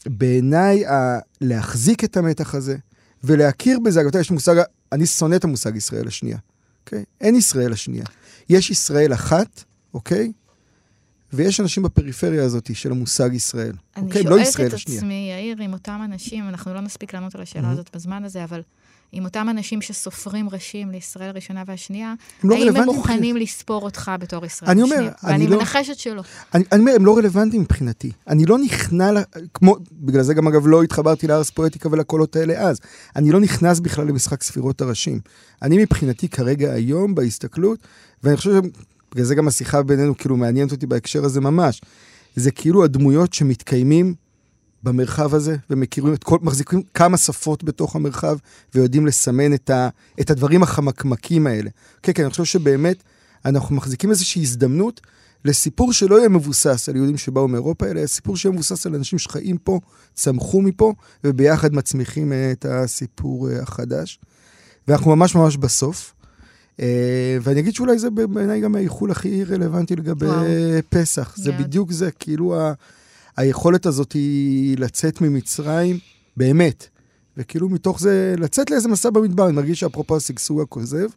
[0.05, 2.77] בעיניי, ה- להחזיק את המתח הזה,
[3.23, 4.55] ולהכיר בזה, אגב, יש מושג,
[4.91, 6.37] אני שונא את המושג ישראל השנייה,
[6.85, 7.03] אוקיי?
[7.21, 8.05] אין ישראל השנייה.
[8.49, 10.31] יש ישראל אחת, אוקיי?
[11.33, 13.73] ויש אנשים בפריפריה הזאת של המושג ישראל.
[13.97, 14.23] אני אוקיי?
[14.23, 14.99] לא שואלת ישראל את השנייה.
[14.99, 17.71] עצמי, יאיר, עם אותם אנשים, אנחנו לא נספיק לענות על השאלה Mhm.
[17.71, 18.61] הזאת בזמן הזה, אבל
[19.15, 22.13] עם אותם אנשים שסופרים ראשים לישראל הראשונה והשנייה,
[22.43, 24.99] הם לא האם הם מוכנים לספור אותך בתור ישראל אני השנייה?
[25.01, 26.23] אומר, ואני אני לא- מנחשת שלא.
[26.53, 28.11] אני, אני אומר, הם לא רלוונטיים מבחינתי.
[28.27, 29.09] אני לא נכנע,
[29.53, 32.79] כמו, בגלל זה גם אגב לא התחברתי לארס פואטיקה ולקולות האלה אז.
[33.15, 35.19] אני לא נכנס בכלל למשחק ספירות הראשים.
[35.61, 37.79] אני מבחינתי כרגע היום בהסתכלות,
[38.23, 38.51] ואני חושב
[39.13, 41.81] שבגלל זה גם השיחה בינינו כאילו מעניינת אותי בהקשר הזה ממש.
[42.35, 44.13] זה כאילו הדמויות שמתקיימים
[44.83, 48.37] במרחב הזה, ומכירים את כל, מחזיקים כמה שפות בתוך המרחב,
[48.75, 49.89] ויודעים לסמן את, ה,
[50.21, 51.69] את הדברים החמקמקים האלה.
[52.03, 53.03] כן, כן, אני חושב שבאמת
[53.45, 55.01] אנחנו מחזיקים איזושהי הזדמנות
[55.45, 59.57] לסיפור שלא יהיה מבוסס על יהודים שבאו מאירופה, אלא סיפור שיהיה מבוסס על אנשים שחיים
[59.57, 59.79] פה,
[60.13, 60.93] צמחו מפה,
[61.23, 64.19] וביחד מצמיחים אה, את הסיפור אה, החדש.
[64.87, 66.13] ואנחנו ממש ממש בסוף.
[66.79, 70.45] אה, ואני אגיד שאולי זה בעיניי גם האיחול הכי רלוונטי לגבי וואו.
[70.89, 71.33] פסח.
[71.37, 71.57] זה יד.
[71.61, 72.73] בדיוק זה, כאילו ה...
[73.37, 75.99] היכולת הזאת היא לצאת ממצרים,
[76.37, 76.87] באמת.
[77.37, 79.45] וכאילו מתוך זה, לצאת לאיזה מסע במדבר.
[79.45, 81.07] אני מרגיש שאפרופו השגשוג הכוזב,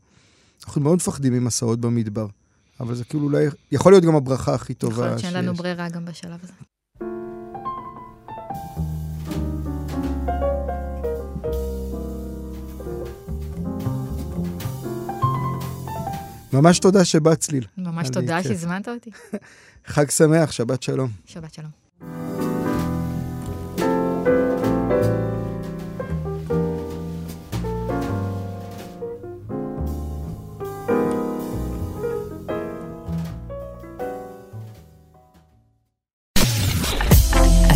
[0.66, 2.26] אנחנו מאוד מפחדים ממסעות במדבר.
[2.80, 5.30] אבל זה כאילו אולי, יכול להיות גם הברכה הכי יכול טובה להיות שיש.
[5.32, 6.52] שאין לנו ברירה גם בשלב הזה.
[16.56, 17.64] ממש תודה שבא צליל.
[17.78, 18.48] ממש תודה כיף.
[18.48, 19.10] שהזמנת אותי.
[19.86, 21.10] חג שמח, שבת שלום.
[21.26, 21.70] שבת שלום.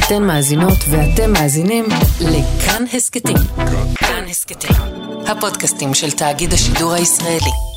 [0.07, 1.85] אתן מאזינות ואתם מאזינים
[2.21, 3.37] לכאן הסכתים.
[3.95, 4.77] כאן הסכתים,
[5.27, 7.70] הפודקאסטים של תאגיד השידור הישראלי.